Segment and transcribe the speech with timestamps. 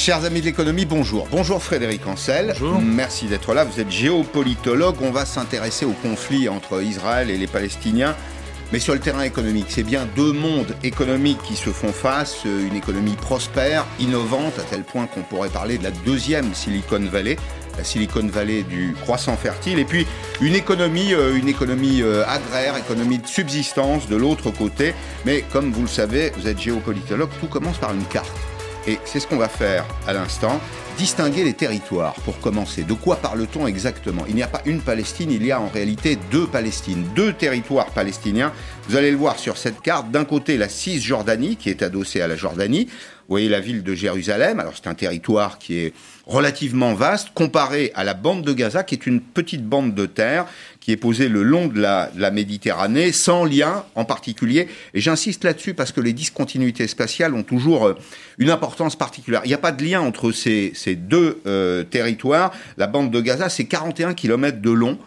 [0.00, 1.28] Chers amis de l'économie, bonjour.
[1.30, 2.54] Bonjour Frédéric Ancel.
[2.58, 2.80] Bonjour.
[2.80, 3.64] Merci d'être là.
[3.64, 4.96] Vous êtes géopolitologue.
[5.02, 8.16] On va s'intéresser au conflit entre Israël et les Palestiniens.
[8.72, 12.46] Mais sur le terrain économique, c'est bien deux mondes économiques qui se font face.
[12.46, 17.36] Une économie prospère, innovante, à tel point qu'on pourrait parler de la deuxième Silicon Valley
[17.76, 20.06] la Silicon Valley du croissant fertile, et puis
[20.40, 24.94] une économie, euh, une économie euh, agraire, économie de subsistance de l'autre côté.
[25.24, 28.49] Mais comme vous le savez, vous êtes géopolitologue, tout commence par une carte.
[28.86, 30.60] Et c'est ce qu'on va faire à l'instant.
[30.96, 32.82] Distinguer les territoires pour commencer.
[32.82, 34.24] De quoi parle-t-on exactement?
[34.28, 37.86] Il n'y a pas une Palestine, il y a en réalité deux Palestines, deux territoires
[37.86, 38.52] palestiniens.
[38.88, 40.10] Vous allez le voir sur cette carte.
[40.10, 42.86] D'un côté, la Cisjordanie qui est adossée à la Jordanie.
[42.86, 44.60] Vous voyez la ville de Jérusalem.
[44.60, 45.94] Alors c'est un territoire qui est
[46.26, 50.46] relativement vaste comparé à la bande de Gaza qui est une petite bande de terre
[50.80, 54.68] qui est posée le long de la, Méditerranée sans lien en particulier.
[54.94, 57.94] Et j'insiste là-dessus parce que les discontinuités spatiales ont toujours euh,
[58.38, 59.42] une importance particulière.
[59.44, 62.52] Il n'y a pas de lien entre ces, deux euh, territoires.
[62.76, 64.98] La bande de Gaza, c'est 41 km de long.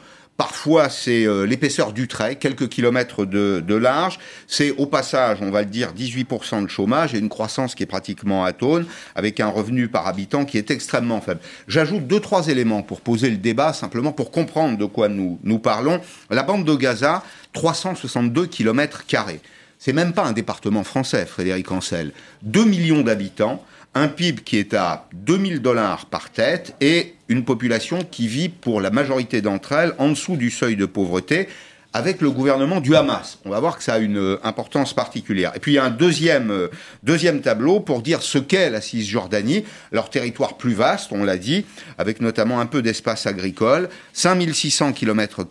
[0.43, 4.19] Parfois, c'est euh, l'épaisseur du trait, quelques kilomètres de, large.
[4.45, 7.85] C'est au passage, on va le dire, 18% de chômage et une croissance qui est
[7.85, 11.39] pratiquement atone, avec un revenu par habitant qui est extrêmement faible.
[11.69, 15.59] J'ajoute deux, trois éléments pour poser le débat, simplement pour comprendre de quoi nous, nous
[15.59, 16.01] parlons.
[16.29, 19.39] La bande de Gaza, 362 kilomètres carrés.
[19.79, 22.11] C'est même pas un département français, Frédéric Ancel.
[22.41, 23.63] 2 millions d'habitants
[23.95, 28.81] un PIB qui est à 2000 dollars par tête et une population qui vit pour
[28.81, 31.47] la majorité d'entre elles en dessous du seuil de pauvreté
[31.93, 33.37] avec le gouvernement du Hamas.
[33.45, 35.51] On va voir que ça a une euh, importance particulière.
[35.55, 36.67] Et puis il y a un deuxième, euh,
[37.03, 41.65] deuxième tableau pour dire ce qu'est la Cisjordanie, leur territoire plus vaste, on l'a dit,
[41.99, 45.45] avec notamment un peu d'espace agricole, 5600 km,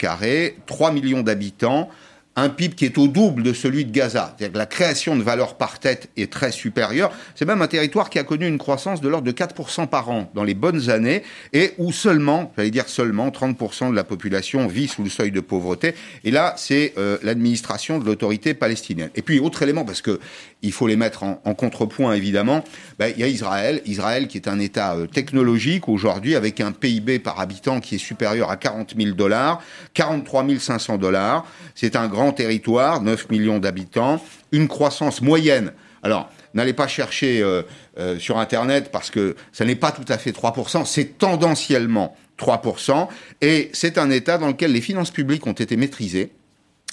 [0.67, 1.89] 3 millions d'habitants,
[2.37, 4.35] un PIB qui est au double de celui de Gaza.
[4.37, 7.13] C'est-à-dire que la création de valeur par tête est très supérieure.
[7.35, 10.31] C'est même un territoire qui a connu une croissance de l'ordre de 4% par an
[10.35, 11.23] dans les bonnes années
[11.53, 15.41] et où seulement, j'allais dire seulement, 30% de la population vit sous le seuil de
[15.41, 15.95] pauvreté.
[16.25, 19.11] Et là, c'est euh, l'administration de l'autorité palestinienne.
[19.15, 20.19] Et puis, autre élément, parce que
[20.63, 22.65] il faut les mettre en, contrepoint, évidemment,
[22.99, 23.83] ben, il y a Israël.
[23.85, 27.99] Israël qui est un État euh, technologique aujourd'hui avec un PIB par habitant qui est
[27.99, 29.61] supérieur à 40 000 dollars,
[29.95, 31.45] 43 500 dollars.
[31.75, 34.23] C'est un grand territoire, 9 millions d'habitants,
[34.53, 35.73] une croissance moyenne.
[36.05, 37.63] Alors, n'allez pas chercher euh,
[37.99, 43.09] euh, sur Internet parce que ça n'est pas tout à fait 3%, c'est tendanciellement 3%,
[43.41, 46.31] et c'est un État dans lequel les finances publiques ont été maîtrisées.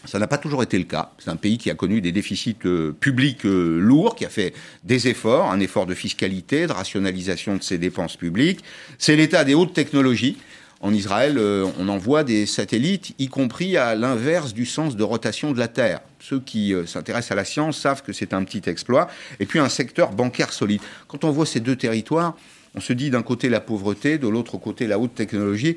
[0.05, 1.11] Ça n'a pas toujours été le cas.
[1.19, 4.53] C'est un pays qui a connu des déficits euh, publics lourds, qui a fait
[4.85, 8.61] des efforts, un effort de fiscalité, de rationalisation de ses dépenses publiques.
[8.97, 10.37] C'est l'État des hautes technologies
[10.81, 15.51] en Israël, euh, on envoie des satellites, y compris à l'inverse du sens de rotation
[15.51, 15.99] de la Terre.
[16.19, 19.09] Ceux qui euh, s'intéressent à la science savent que c'est un petit exploit.
[19.41, 20.81] Et puis un secteur bancaire solide.
[21.07, 22.37] Quand on voit ces deux territoires,
[22.75, 25.75] on se dit d'un côté la pauvreté, de l'autre côté la haute technologie.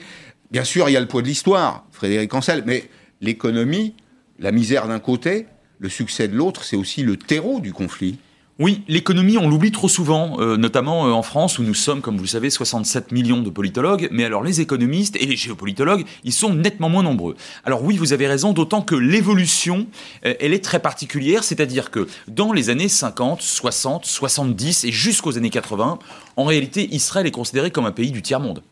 [0.53, 2.89] Bien sûr, il y a le poids de l'histoire, Frédéric Ancel, mais
[3.21, 3.95] l'économie,
[4.39, 5.47] la misère d'un côté,
[5.79, 8.19] le succès de l'autre, c'est aussi le terreau du conflit.
[8.59, 12.17] Oui, l'économie, on l'oublie trop souvent, euh, notamment euh, en France où nous sommes, comme
[12.17, 14.09] vous le savez, 67 millions de politologues.
[14.13, 17.35] Mais alors les économistes et les géopolitologues, ils sont nettement moins nombreux.
[17.65, 19.87] Alors oui, vous avez raison, d'autant que l'évolution,
[20.27, 25.39] euh, elle est très particulière, c'est-à-dire que dans les années 50, 60, 70 et jusqu'aux
[25.39, 25.99] années 80,
[26.37, 28.62] en réalité, Israël est considéré comme un pays du tiers-monde.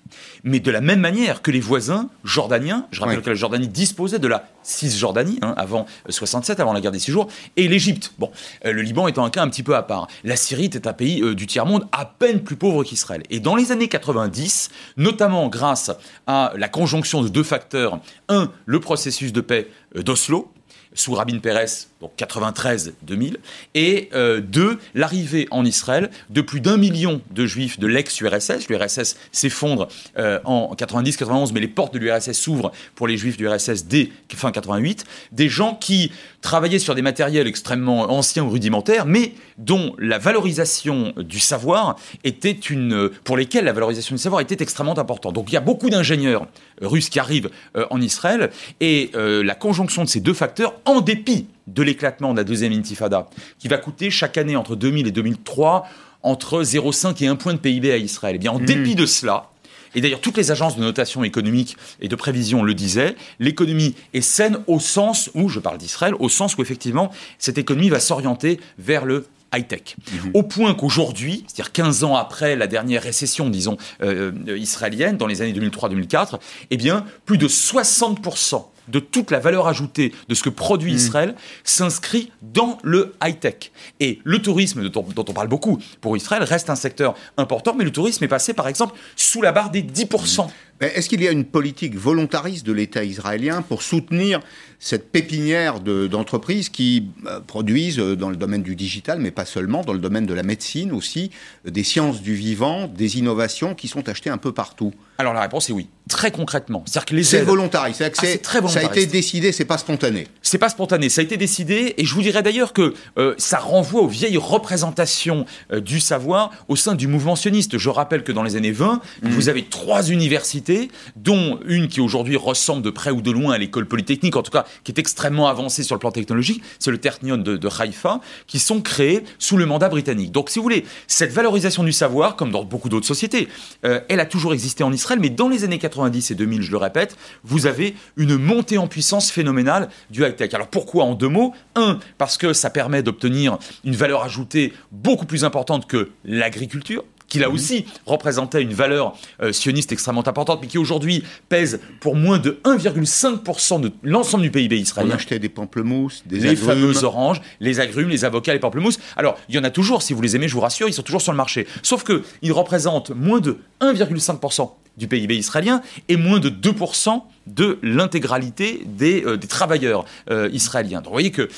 [0.45, 4.19] Mais de la même manière que les voisins jordaniens, je rappelle que la Jordanie disposait
[4.19, 8.13] de la Cisjordanie hein, avant 67, avant la guerre des six jours, et l'Égypte.
[8.19, 8.31] Bon,
[8.65, 10.09] le Liban étant un cas un petit peu à part.
[10.25, 13.23] La Syrie était un pays euh, du tiers-monde à peine plus pauvre qu'Israël.
[13.31, 15.91] Et dans les années 90, notamment grâce
[16.27, 20.51] à la conjonction de deux facteurs, un, le processus de paix euh, d'Oslo,
[20.95, 23.37] sous Rabin Peres, donc 93-2000,
[23.75, 28.69] et euh, deux, l'arrivée en Israël de plus d'un million de juifs de l'ex-URSS.
[28.69, 33.45] L'URSS s'effondre euh, en 90-91, mais les portes de l'URSS s'ouvrent pour les juifs du
[33.45, 35.05] URSS dès fin 88.
[35.33, 41.13] Des gens qui travaillaient sur des matériels extrêmement anciens ou rudimentaires, mais dont la valorisation
[41.17, 45.35] du savoir était une, pour lesquels la valorisation du savoir était extrêmement importante.
[45.35, 46.47] Donc il y a beaucoup d'ingénieurs
[46.81, 48.51] russes qui arrivent euh, en Israël,
[48.81, 53.29] et la conjonction de ces deux facteurs en dépit de l'éclatement de la deuxième intifada,
[53.59, 55.87] qui va coûter chaque année entre 2000 et 2003
[56.23, 58.35] entre 0,5 et 1 point de PIB à Israël.
[58.35, 58.65] Et eh bien, en mmh.
[58.65, 59.51] dépit de cela,
[59.95, 64.21] et d'ailleurs toutes les agences de notation économique et de prévision le disaient, l'économie est
[64.21, 68.61] saine au sens où, je parle d'Israël, au sens où effectivement cette économie va s'orienter
[68.79, 69.97] vers le high-tech.
[70.13, 70.31] Mhm.
[70.35, 75.27] Au point qu'aujourd'hui, c'est-à-dire 15 ans après la dernière récession, disons, euh, euh, israélienne, dans
[75.27, 76.39] les années 2003-2004,
[76.71, 80.99] eh bien, plus de 60% de toute la valeur ajoutée de ce que produit mhm.
[80.99, 81.35] Israël
[81.65, 83.73] s'inscrit dans le high-tech.
[84.01, 87.85] Et le tourisme, dont, dont, on parle beaucoup pour Israël, reste un secteur important, mais
[87.85, 90.49] le tourisme est passé, par exemple, sous la barre des 10%.
[90.81, 94.41] Est-ce qu'il y a une politique volontariste de l'État israélien pour soutenir
[94.79, 99.83] cette pépinière d'entreprises qui euh, produisent euh, dans le domaine du digital, mais pas seulement,
[99.83, 101.31] dans le domaine de la médecine aussi,
[101.67, 104.95] des sciences du vivant, des innovations qui sont achetées un peu partout?
[105.21, 106.83] Alors la réponse est oui, très concrètement.
[106.87, 110.29] C'est volontariste, c'est ah, très Ça a été décidé, c'est pas spontané.
[110.41, 112.95] C'est pas spontané, ça a été décidé, et je vous dirais d'ailleurs que
[113.37, 117.77] ça renvoie aux vieilles représentations du savoir au sein du mouvement sioniste.
[117.77, 119.29] Je rappelle que dans les années 20, mmh.
[119.29, 123.59] vous avez trois universités dont une qui aujourd'hui ressemble de près ou de loin à
[123.59, 126.99] l'école polytechnique, en tout cas qui est extrêmement avancée sur le plan technologique, c'est le
[126.99, 130.33] Ternion de, de Haïfa, qui sont créés sous le mandat britannique.
[130.33, 133.49] Donc si vous voulez, cette valorisation du savoir, comme dans beaucoup d'autres sociétés,
[133.85, 136.71] euh, elle a toujours existé en Israël, mais dans les années 90 et 2000, je
[136.71, 140.55] le répète, vous avez une montée en puissance phénoménale du high-tech.
[140.55, 141.55] Alors pourquoi en deux mots?
[141.75, 147.39] Un, parce que ça permet d'obtenir une valeur ajoutée beaucoup plus importante que l'agriculture, qui
[147.39, 147.55] là mhm.
[147.55, 152.61] aussi représentait une valeur euh, sioniste extrêmement importante, mais qui aujourd'hui pèse pour moins de
[152.65, 155.13] 1,5% de l'ensemble du PIB israélien.
[155.13, 158.99] On achetait des pamplemousses, des les fameuses oranges, les agrumes, les avocats, les pamplemousses.
[159.17, 161.03] Alors, il y en a toujours, si vous les aimez, je vous rassure, ils sont
[161.03, 161.67] toujours sur le marché.
[161.83, 168.83] Sauf qu'ils représentent moins de 1,5% du PIB israélien et moins de 2% de l'intégralité
[168.87, 170.99] des, euh, travailleurs euh, israéliens.
[170.99, 171.49] Donc vous voyez que...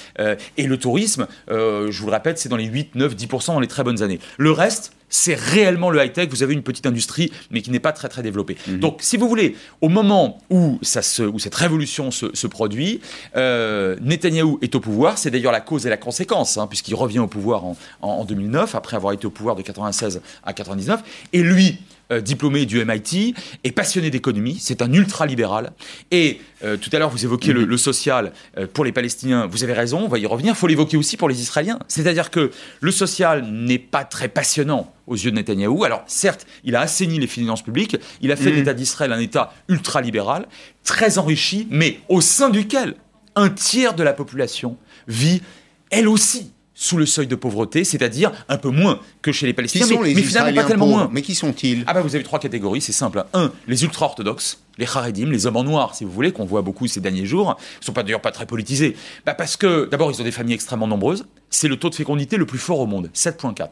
[0.57, 3.67] et le tourisme, je vous le répète, c'est dans les 8, 9, 10% dans les
[3.67, 4.21] très bonnes années.
[4.39, 6.29] Le reste, c'est réellement le high-tech.
[6.31, 8.57] Vous avez une petite industrie, mais qui n'est pas très très développée.
[8.67, 8.81] Mhm.
[8.81, 13.01] Donc, si vous voulez, au moment où, ça se, où cette révolution se, produit,
[13.37, 15.19] euh, Netanyahou est au pouvoir.
[15.19, 18.75] C'est d'ailleurs la cause et la conséquence, hein, puisqu'il revient au pouvoir en, en, 2009,
[18.75, 21.03] après avoir été au pouvoir de 96 à 99.
[21.35, 21.79] Et lui,
[22.13, 25.73] euh, diplômé du MIT, est passionné d'économie, c'est un ultra-libéral.
[26.11, 29.73] Et euh, tout à l'heure, vous évoquiez le, social euh, pour les Palestiniens, vous avez
[29.73, 31.79] raison, on va y revenir, il faut l'évoquer aussi pour les Israéliens.
[31.89, 32.51] C'est-à-dire que
[32.81, 35.85] le social n'est pas très passionnant aux yeux de Netanyahou.
[35.85, 38.57] Alors certes, il a assaini les finances publiques, il a fait mmh.
[38.57, 40.47] l'État d'Israël un État ultra-libéral,
[40.85, 42.95] très enrichi, mais au sein duquel
[43.35, 44.77] un tiers de la population
[45.09, 45.43] vit
[45.91, 49.87] elle aussi sous le seuil de pauvreté, c'est-à-dire un peu moins que chez les Palestiniens,
[50.03, 51.11] mais, finalement pas tellement moins.
[51.13, 53.25] Mais qui sont-ils Ah bah vous avez trois catégories, c'est simple.
[53.35, 56.87] Un, les ultra-orthodoxes, les Haredim, les hommes en noir, si vous voulez, qu'on voit beaucoup
[56.87, 58.97] ces derniers jours, ne sont pas d'ailleurs pas très politisés.
[59.27, 62.37] Bah parce que d'abord ils ont des familles extrêmement nombreuses, c'est le taux de fécondité
[62.37, 63.69] le plus fort au monde, 7.4.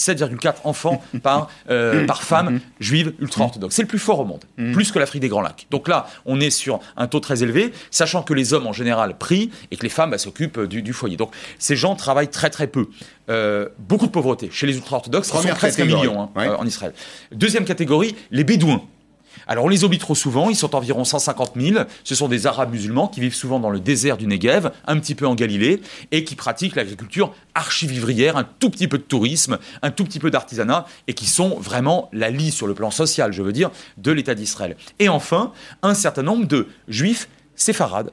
[0.00, 3.74] 7,4 enfants par, euh, par femme juive ultra-orthodoxe.
[3.74, 4.72] C'est le plus fort au monde, mm.
[4.72, 5.66] plus que l'Afrique des Grands Lacs.
[5.70, 9.18] Donc là, on est sur un taux très élevé, sachant que les hommes en général
[9.18, 11.16] prient et que les femmes bah, s'occupent du, foyer.
[11.16, 12.88] Donc ces gens travaillent très très peu.
[13.28, 16.66] Euh, beaucoup de pauvreté chez les ultra-orthodoxes, qui sont presque un million hein, euh, en
[16.66, 16.92] Israël.
[17.30, 18.82] Deuxième catégorie, les bédouins.
[19.46, 22.72] Alors on les oublie trop souvent, ils sont environ 150 000, ce sont des Arabes
[22.72, 25.80] musulmans qui vivent souvent dans le désert du Negev, un petit peu en Galilée,
[26.10, 30.30] et qui pratiquent l'agriculture archivivrière, un tout petit peu de tourisme, un tout petit peu
[30.30, 34.12] d'artisanat, et qui sont vraiment la lie sur le plan social, je veux dire, de
[34.12, 34.76] l'État d'Israël.
[34.98, 38.12] Et enfin, un certain nombre de juifs séfarades,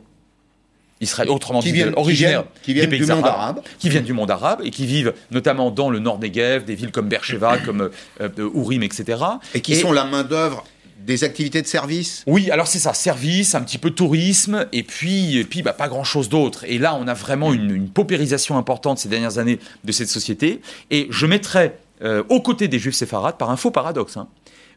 [1.00, 4.72] Israël, autrement dit, originaires des pays du monde arabe, qui viennent du monde arabe et
[4.72, 7.82] qui vivent notamment dans le nord Negev, des villes comme Beersheba, comme
[8.20, 9.24] euh, euh, etc.
[9.54, 10.64] Et qui sont la main d'œuvre
[11.08, 12.24] des activités de service?
[12.28, 15.88] Oui, alors c'est ça, service, un petit peu tourisme, et puis, et puis bah, pas
[15.88, 16.66] grand-chose d'autre.
[16.68, 20.62] Et là, on a vraiment une, paupérisation importante ces dernières années de cette société.
[20.92, 24.28] Et je mettrais euh, aux côtés des juifs séfarades, par un faux paradoxe, hein,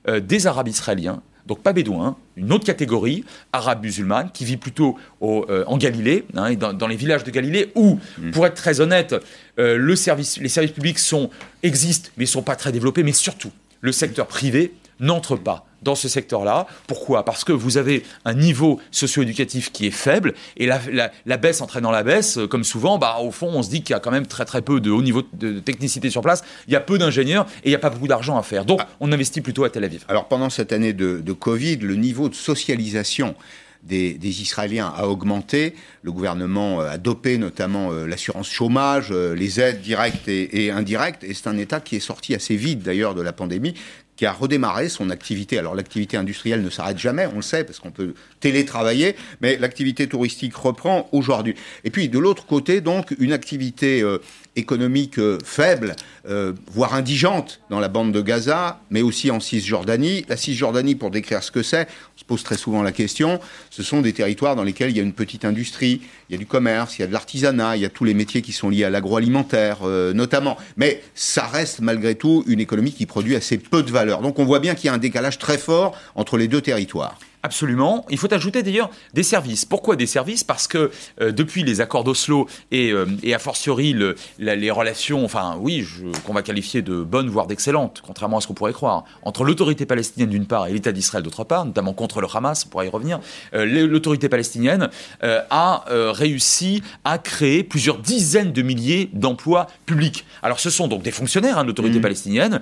[0.09, 4.97] euh, des arabes israéliens, donc pas bédouins, une autre catégorie, arabe musulmane, qui vit plutôt
[5.23, 8.31] euh, en Galilée, hein, dans, les villages de Galilée, où, mm.
[8.31, 9.17] pour être très honnête,
[9.57, 11.29] le service, les services publics sont,
[11.65, 15.95] existent, mais ne sont pas très développés, mais surtout, le secteur privé n'entre pas dans
[15.95, 16.67] ce secteur-là.
[16.87, 17.25] Pourquoi?
[17.25, 20.81] Parce que vous avez un niveau socio-éducatif qui est faible et la,
[21.27, 23.95] la, baisse entraînant la baisse, euh, comme souvent, bah, au fond, on se dit qu'il
[23.95, 26.73] y a quand même très très peu de haut niveau de, technicité sur place, il
[26.73, 28.65] y a peu d'ingénieurs et il n'y a pas beaucoup d'argent à faire.
[28.65, 28.89] Donc, ah.
[29.01, 30.05] on investit plutôt à Tel Aviv.
[30.09, 33.35] Alors, pendant cette année de, Covid, le niveau de socialisation
[33.83, 35.75] des, Israéliens a augmenté.
[36.03, 41.25] Le gouvernement a dopé notamment euh, l'assurance chômage, euh, les aides directes et, et indirectes.
[41.25, 43.75] Et c'est un État qui est sorti assez vite d'ailleurs de la pandémie
[44.21, 45.59] qui a redémarré son activité.
[45.59, 50.07] Alors l'activité industrielle ne s'arrête jamais, on le sait, parce qu'on peut télétravailler, mais l'activité
[50.07, 51.55] touristique reprend aujourd'hui.
[51.85, 54.19] Et puis de l'autre côté, donc, une activité euh,
[54.57, 55.95] économique euh, faible,
[56.29, 60.25] euh, voire indigente dans la bande de Gaza, mais aussi en Cisjordanie.
[60.29, 63.83] La Cisjordanie, pour décrire ce que c'est, on se pose très souvent la question, ce
[63.83, 66.47] sont des territoires dans lesquels il y a une petite industrie, il y a du
[66.47, 68.85] commerce, il y a de l'artisanat, il y a tous les métiers qui sont liés
[68.85, 70.57] à l'agroalimentaire euh, notamment.
[70.77, 74.21] Mais ça reste malgré tout une économie qui produit assez peu de valeur.
[74.21, 77.19] Donc on voit bien qu'il y a un décalage très fort entre les deux territoires.
[77.43, 78.05] Absolument.
[78.11, 79.65] Il faut ajouter d'ailleurs des services.
[79.65, 80.45] Pourquoi des services?
[80.45, 80.91] Parce que
[81.23, 85.87] euh, depuis les accords d'Oslo et, euh, et, a fortiori le, les relations, enfin oui,
[86.27, 89.87] qu'on va qualifier de bonnes voire d'excellentes, contrairement à ce qu'on pourrait croire, entre l'autorité
[89.87, 92.91] palestinienne d'une part et l'État d'Israël d'autre part, notamment contre le Hamas, on pourra y
[92.91, 93.21] revenir,
[93.55, 94.91] euh, l'autorité palestinienne
[95.23, 100.27] a réussi à créer plusieurs dizaines de milliers d'emplois publics.
[100.43, 102.03] Alors ce sont donc des fonctionnaires hein, de l'autorité mmh.
[102.03, 102.61] palestinienne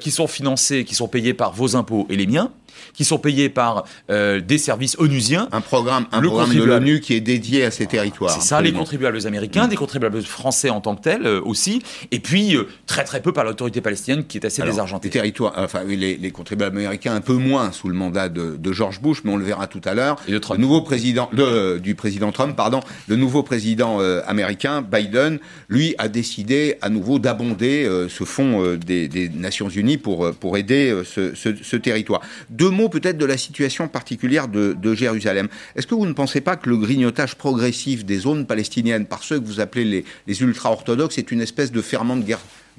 [0.00, 2.52] qui sont financés, qui sont payés par vos impôts et les miens
[2.92, 3.84] qui sont payés par
[4.20, 5.48] euh, des services onusiens.
[5.52, 8.30] Un programme, un programme de l'ONU qui est dédié à ces territoires.
[8.30, 12.20] C'est ça, les contribuables américains, des contribuables français en tant que tels euh, aussi, et
[12.20, 15.08] puis euh, très très peu par l'autorité palestinienne qui est assez désargentée.
[15.08, 18.72] Les territoires, enfin les, les, contribuables américains un peu moins sous le mandat de, de
[18.72, 20.16] George Bush, mais on le verra tout à l'heure.
[20.28, 25.38] Et de Le nouveau président de, du président Trump, pardon, le nouveau président américain Biden,
[25.68, 31.02] lui a décidé à nouveau d'abonder ce fonds des, des, Nations Unies pour pour aider
[31.04, 32.20] ce, ce, ce territoire.
[32.50, 35.48] Deux mots peut-être de la situation particulière de, Jérusalem.
[35.76, 39.38] Est-ce que vous ne pensez pas que le grignotage progressif des zones palestiniennes par ceux
[39.38, 42.24] que vous appelez les, ultra-orthodoxes est une espèce de ferment de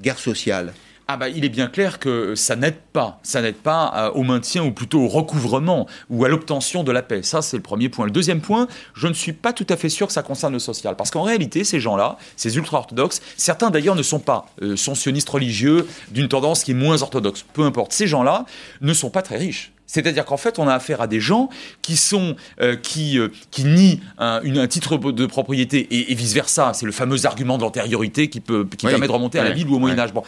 [0.00, 0.72] guerre sociale?
[1.08, 3.18] Ah bah, il est bien clair que ça n'aide pas.
[3.22, 7.02] Ça n'aide pas euh, au maintien ou plutôt au recouvrement ou à l'obtention de la
[7.02, 7.22] paix.
[7.22, 8.06] Ça, c'est le premier point.
[8.06, 10.58] Le deuxième point, je ne suis pas tout à fait sûr que ça concerne le
[10.58, 10.96] social.
[10.96, 15.86] Parce qu'en réalité, ces gens-là, ces ultra-orthodoxes, certains d'ailleurs ne sont pas, euh, sionistes religieux
[16.12, 17.44] d'une tendance qui est moins orthodoxe.
[17.52, 17.92] Peu importe.
[17.92, 18.46] Ces gens-là
[18.80, 19.72] ne sont pas très riches.
[19.92, 21.48] C'est-à-dire qu'en fait, on a affaire à des gens
[21.82, 23.18] qui sont euh, qui
[23.50, 26.72] qui nient un, un, titre de propriété et, vice versa.
[26.74, 29.70] C'est le fameux argument de l'antériorité qui peut qui permet de remonter à la Bible
[29.70, 30.12] ou au Moyen Âge.
[30.12, 30.22] Bon,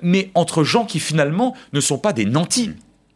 [0.00, 2.70] mais entre gens qui finalement ne sont pas des nantis.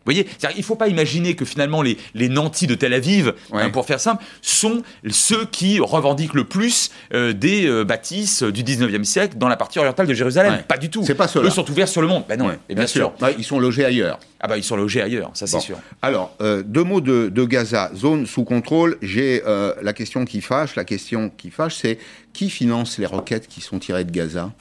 [0.07, 3.35] Vous voyez, il ne faut pas imaginer que finalement les, les nantis de Tel Aviv,
[3.53, 8.63] hein, pour faire simple, sont ceux qui revendiquent le plus euh, des euh, bâtisses du
[8.63, 10.63] 19e siècle dans la partie orientale de Jérusalem.
[10.69, 11.05] Pas du tout.
[11.17, 12.23] Pas Eux sont ouverts sur le monde.
[12.29, 13.13] Ben non, et bien, sûr.
[13.37, 14.21] ils sont logés ailleurs.
[14.39, 15.79] Ah bah ils sont logés ailleurs, ça c'est sûr.
[16.03, 18.99] Alors, euh, deux mots de, de, Gaza, zone sous contrôle.
[19.03, 19.43] J'ai
[19.83, 20.77] la question qui fâche.
[20.77, 21.99] La question qui fâche, c'est
[22.33, 24.53] qui finance les roquettes qui sont tirées de Gaza?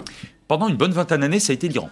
[0.47, 1.89] Pendant une bonne vingtaine d'années, ça a été l'Iran.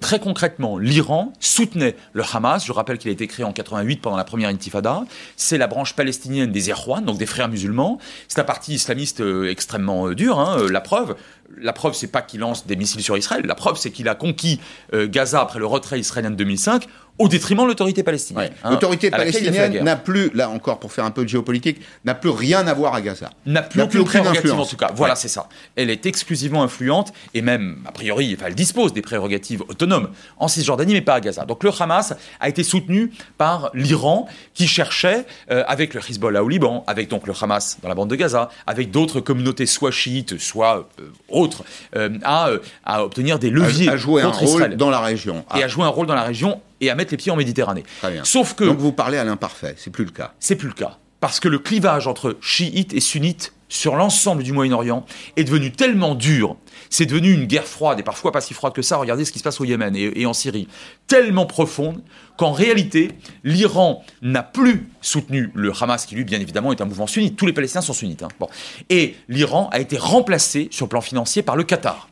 [0.00, 2.64] Très concrètement, l'Iran soutenait le Hamas.
[2.64, 5.04] Je rappelle qu'il a été créé en 88 pendant la première intifada.
[5.36, 7.98] C'est la branche palestinienne des Erwan, donc des frères musulmans.
[8.26, 10.40] C'est un parti islamiste euh, extrêmement euh, dur.
[10.40, 11.16] Hein, euh, la preuve,
[11.58, 13.44] la preuve, c'est pas qu'il lance des missiles sur Israël.
[13.44, 14.58] La preuve, c'est qu'il a conquis
[14.92, 16.86] Gaza après le retrait israélien de 2005
[17.20, 18.50] au détriment de l'autorité palestinienne.
[18.64, 22.30] Hein, l'autorité palestinienne n'a plus, là encore pour faire un peu de géopolitique, n'a plus
[22.30, 23.28] rien à voir à Gaza.
[23.44, 24.90] N'a plus, aucune, prérogative en tout cas.
[24.94, 25.46] Voilà, c'est ça.
[25.76, 30.08] Elle est exclusivement influente et même, a priori, enfin, elle dispose des prérogatives autonomes
[30.38, 31.44] en Cisjordanie, mais pas à Gaza.
[31.44, 36.48] Donc le Hamas a été soutenu par l'Iran qui cherchait, euh, avec le Hezbollah au
[36.48, 40.38] Liban, avec donc le Hamas dans la bande de Gaza, avec d'autres communautés soit chiites,
[40.38, 41.64] soit euh, autres,
[41.96, 42.48] euh, à,
[42.82, 45.44] à, obtenir des leviers à, jouer un rôle dans la région.
[45.54, 47.84] Et à jouer un rôle dans la région et à mettre les pieds en Méditerranée.
[48.22, 48.64] Sauf que.
[48.64, 50.34] Donc vous parlez à l'imparfait, c'est plus le cas.
[50.38, 50.98] C'est plus le cas.
[51.20, 55.06] Parce que le clivage entre chiites et sunnites sur l'ensemble du Moyen-Orient
[55.36, 56.56] est devenu tellement dur,
[56.90, 59.38] c'est devenu une guerre froide, et parfois pas si froide que ça, regardez ce qui
[59.38, 60.66] se passe au Yémen et, en Syrie,
[61.06, 62.02] tellement profonde
[62.36, 63.12] qu'en réalité,
[63.44, 67.36] l'Iran n'a plus soutenu le Hamas, qui lui, bien évidemment, est un mouvement sunnite.
[67.36, 68.22] Tous les Palestiniens sont sunnites.
[68.22, 68.28] Hein.
[68.40, 68.48] Bon.
[68.88, 72.09] Et l'Iran a été remplacé sur le plan financier par le Qatar.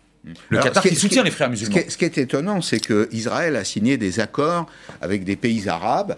[0.48, 1.78] Le Qatar qui, soutient les frères musulmans.
[1.88, 4.66] Ce qui est, étonnant, c'est qu'Israël a signé des accords
[5.00, 6.16] avec des pays arabes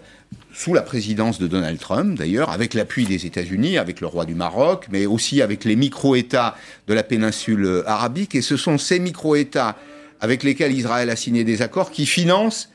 [0.52, 4.34] sous la présidence de Donald Trump, d'ailleurs, avec l'appui des États-Unis, avec le roi du
[4.34, 6.56] Maroc, mais aussi avec les micro-États
[6.88, 8.34] de la péninsule arabique.
[8.34, 9.76] Et ce sont ces micro-États
[10.20, 12.68] avec lesquels Israël a signé des accords qui financent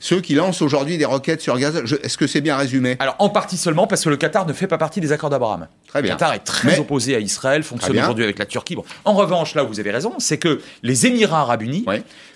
[0.00, 1.80] ceux qui lancent aujourd'hui des roquettes sur Gaza.
[2.02, 2.96] Est-ce que c'est bien résumé?
[2.98, 5.68] Alors, en partie seulement, parce que le Qatar ne fait pas partie des accords d'Abraham.
[5.86, 6.14] Très bien.
[6.14, 8.76] Le Qatar est très opposé à Israël, fonctionne aujourd'hui avec la Turquie.
[9.04, 11.84] En revanche, là où vous avez raison, c'est que les Émirats arabes unis,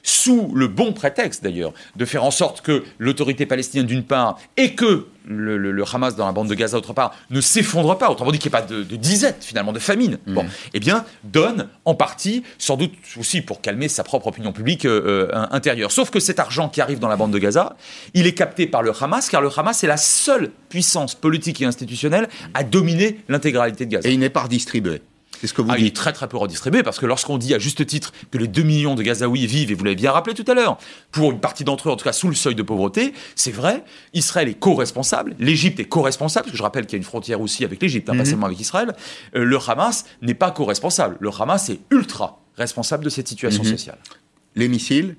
[0.02, 4.74] sous le bon prétexte d'ailleurs, de faire en sorte que l'autorité palestinienne d'une part et
[4.74, 8.38] que le, Hamas dans la bande de Gaza, autre part, ne s'effondre pas, autrement dit
[8.38, 10.34] qu'il n'y ait pas de, disette, finalement, de famine, mm.
[10.34, 14.84] bon, eh bien, donne en partie, sans doute aussi pour calmer sa propre opinion publique
[14.84, 15.92] euh, euh, intérieure.
[15.92, 17.76] Sauf que cet argent qui arrive dans la bande de Gaza,
[18.14, 21.64] il est capté par le Hamas, car le Hamas est la seule puissance politique et
[21.64, 24.08] institutionnelle à dominer l'intégralité de Gaza.
[24.08, 25.02] Et il n'est pas redistribué.
[25.40, 25.84] C'est ce que vous ah, dites.
[25.84, 28.48] Il est très très peu redistribué parce que lorsqu'on dit à juste titre que les
[28.48, 30.78] 2 millions de Gazaouis vivent, et vous l'avez bien rappelé tout à l'heure,
[31.12, 33.84] pour une partie d'entre eux en tout cas sous le seuil de pauvreté, c'est vrai,
[34.12, 37.40] Israël est co-responsable, l'Égypte est co-responsable, parce que je rappelle qu'il y a une frontière
[37.40, 38.24] aussi avec l'Égypte, hein, pas Mhm.
[38.26, 38.94] seulement avec Israël,
[39.36, 43.70] Euh, le Hamas n'est pas co-responsable, le Hamas est ultra responsable de cette situation Mhm.
[43.70, 43.98] sociale.
[44.56, 45.16] Les missiles,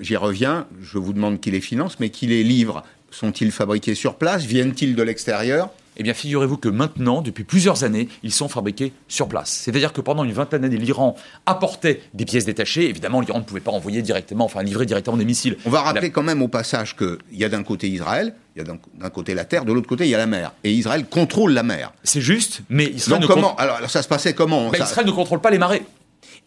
[0.00, 2.84] j'y reviens, je vous demande qui les finance, mais qui les livre?
[3.10, 4.44] Sont-ils fabriqués sur place?
[4.44, 5.70] Viennent-ils de l'extérieur?
[5.98, 9.50] Eh bien, figurez-vous que maintenant, depuis plusieurs années, ils sont fabriqués sur place.
[9.50, 12.88] C'est-à-dire que pendant une vingtaine d'années, l'Iran apportait des pièces détachées.
[12.88, 15.56] Évidemment, l'Iran ne pouvait pas envoyer directement, enfin livrer directement des missiles.
[15.64, 18.62] On va rappeler quand même au passage qu'il y a d'un côté Israël, il y
[18.62, 18.64] a
[18.98, 20.52] d'un côté la terre, de l'autre côté il y a la mer.
[20.64, 21.92] Et Israël contrôle la mer.
[22.02, 24.78] C'est juste, mais Israël Donc ne comment con- alors, alors, ça se passait comment Ben,
[24.78, 25.82] Ça- Israël ne contrôle pas les marées.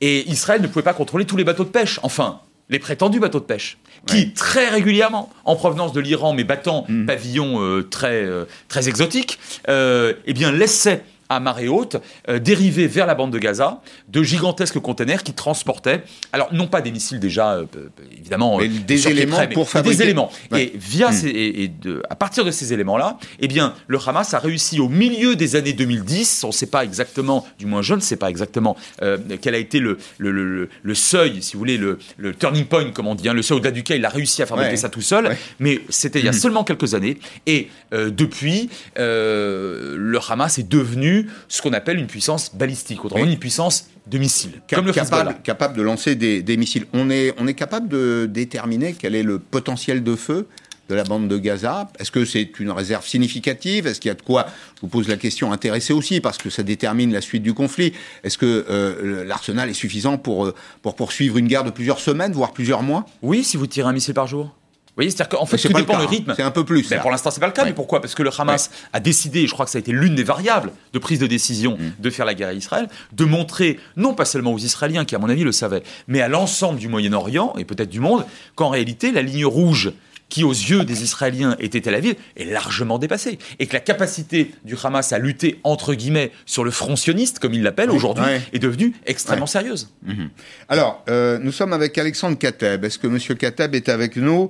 [0.01, 1.99] Et Israël ne pouvait pas contrôler tous les bateaux de pêche.
[2.03, 2.39] Enfin,
[2.69, 4.31] les prétendus bateaux de pêche, qui Ouais.
[4.35, 7.05] très régulièrement, en provenance de l'Iran, mais battant Mhm.
[7.05, 13.05] pavillon euh, très, euh, très exotique, euh, eh bien laissaient à marée haute euh, vers
[13.05, 17.53] la bande de Gaza de gigantesques containers qui transportaient, alors non pas des missiles déjà,
[17.53, 17.65] euh,
[18.11, 20.31] évidemment, Mais euh, des éléments prêt, mais pour des fabriquer- éléments.
[20.51, 20.63] Ouais.
[20.63, 24.33] Et via ces, et, et de, à partir de ces éléments-là, eh bien, le Hamas
[24.33, 27.93] a réussi au milieu des années 2010, on ne sait pas exactement, du moins je
[27.93, 31.77] ne sais pas exactement, euh, quel a été le, le, le- seuil, si vous voulez,
[31.77, 34.41] le, le turning point, comme on dit, hein, le seuil au-delà duquel il a réussi
[34.41, 34.77] à fabriquer Ouais.
[34.77, 35.37] ça tout seul, Ouais.
[35.59, 36.37] mais c'était il y a Mhm.
[36.39, 43.03] seulement quelques années, et depuis, le Hamas est devenu ce qu'on appelle une puissance balistique,
[43.05, 43.33] autrement Oui.
[43.33, 46.85] une puissance de missiles, comme le capable, capable de lancer des, des missiles.
[46.93, 50.47] On est, on est capable de déterminer quel est le potentiel de feu
[50.89, 53.85] de la bande de Gaza Est-ce que c'est une réserve significative?
[53.85, 54.47] Est-ce qu'il y a de quoi?
[54.75, 57.93] Je vous pose la question intéressée aussi parce que ça détermine la suite du conflit.
[58.23, 62.31] Est-ce que euh, l'arsenal est suffisant pour, euh, pour poursuivre une guerre de plusieurs semaines,
[62.31, 63.05] voire plusieurs mois?
[63.21, 64.55] Oui, si vous tirez un missile par jour.
[64.99, 66.29] Voyez, c'est-à-dire qu'en fait, tout dépend le le cas, rythme.
[66.31, 66.33] hein.
[66.37, 66.87] C'est un peu plus.
[66.89, 67.63] Ben, pour l'instant, c'est pas le cas.
[67.63, 67.69] Ouais.
[67.69, 68.01] Mais pourquoi?
[68.01, 70.23] Parce que le Hamas a décidé, et je crois que ça a été l'une des
[70.23, 71.91] variables de prise de décision Mm.
[72.01, 75.19] de faire la guerre à Israël, de montrer, non pas seulement aux Israéliens, qui à
[75.19, 78.25] mon avis le savaient, mais à l'ensemble du Moyen-Orient et peut-être du monde,
[78.55, 79.91] qu'en réalité, la ligne rouge
[80.29, 83.39] qui aux yeux des Israéliens était Tel Aviv, est largement dépassée.
[83.57, 87.55] Et que la capacité du Hamas à lutter, entre guillemets, sur le front sioniste, comme
[87.55, 88.41] il l'appelle aujourd'hui, ouais.
[88.53, 89.49] est devenue extrêmement Ouais.
[89.49, 89.89] sérieuse.
[90.03, 90.29] Mhm.
[90.67, 92.85] Alors, euh, nous sommes avec Alexandre Kateb.
[92.85, 94.49] Est-ce que Monsieur Kateb est avec nous?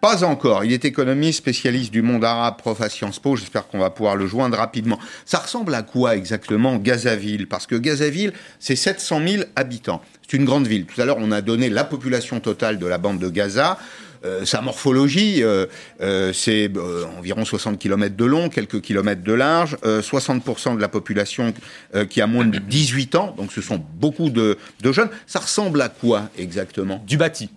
[0.00, 0.64] Pas encore.
[0.64, 3.36] Il est économiste, spécialiste du monde arabe, prof à Sciences Po.
[3.36, 4.98] J'espère qu'on va pouvoir le joindre rapidement.
[5.26, 10.00] Ça ressemble à quoi exactement Gazaville Parce que Gazaville, c'est 700 000 habitants.
[10.26, 10.86] C'est une grande ville.
[10.86, 13.78] Tout à l'heure, on a donné la population totale de la bande de Gaza.
[14.24, 15.66] Euh, sa morphologie, euh,
[16.00, 16.70] euh, c'est
[17.18, 21.52] environ 60 km de long, quelques kilomètres de large, euh, 60% de la population
[22.08, 25.08] qui a moins de 18 ans, donc ce sont beaucoup de, de jeunes.
[25.26, 27.02] Ça ressemble à quoi exactement?
[27.06, 27.50] Du bâti.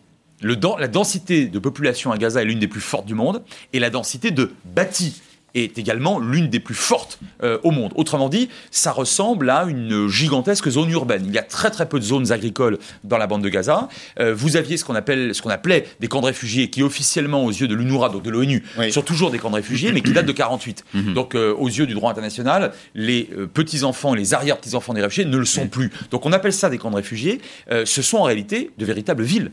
[0.43, 3.79] Le la densité de population à Gaza est l'une des plus fortes du monde, et
[3.79, 5.21] la densité de bâti
[5.55, 7.93] est également l'une des plus fortes euh, au monde.
[7.95, 11.23] Autrement dit, ça ressemble à une gigantesque zone urbaine.
[11.27, 13.87] Il y a très très peu de zones agricoles dans la bande de Gaza.
[14.19, 17.45] Euh, vous aviez ce qu'on appelle, ce qu'on appelait des camps de réfugiés qui officiellement
[17.45, 18.91] aux yeux de l'UNRWA, donc de l'ONU, Oui.
[18.91, 20.85] sont toujours des camps de réfugiés, mais qui datent de 48.
[21.13, 25.01] Donc euh, aux yeux du droit international, les petits enfants, les arrière petits enfants des
[25.01, 25.91] réfugiés ne le sont plus.
[26.09, 27.39] Donc on appelle ça des camps de réfugiés.
[27.69, 29.51] Ce sont en réalité de véritables villes.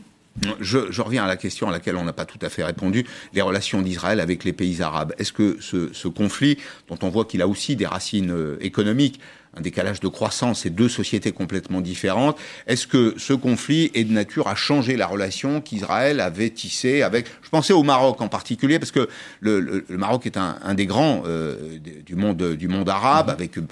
[0.59, 3.41] Je, reviens à la question à laquelle on n'a pas tout à fait répondu, les
[3.41, 5.13] relations d'Israël avec les pays arabes.
[5.17, 9.19] Est-ce que ce, ce conflit, dont on voit qu'il a aussi des racines euh, économiques,
[9.55, 12.37] un décalage de croissance et deux sociétés complètement différentes,
[12.67, 17.25] est-ce que ce conflit est de nature à changer la relation qu'Israël avait tissée avec...
[17.43, 19.09] Je pensais au Maroc en particulier, parce que
[19.41, 23.29] le, le- le Maroc est un, un des grands euh, du, monde, du monde arabe,
[23.29, 23.63] avec un,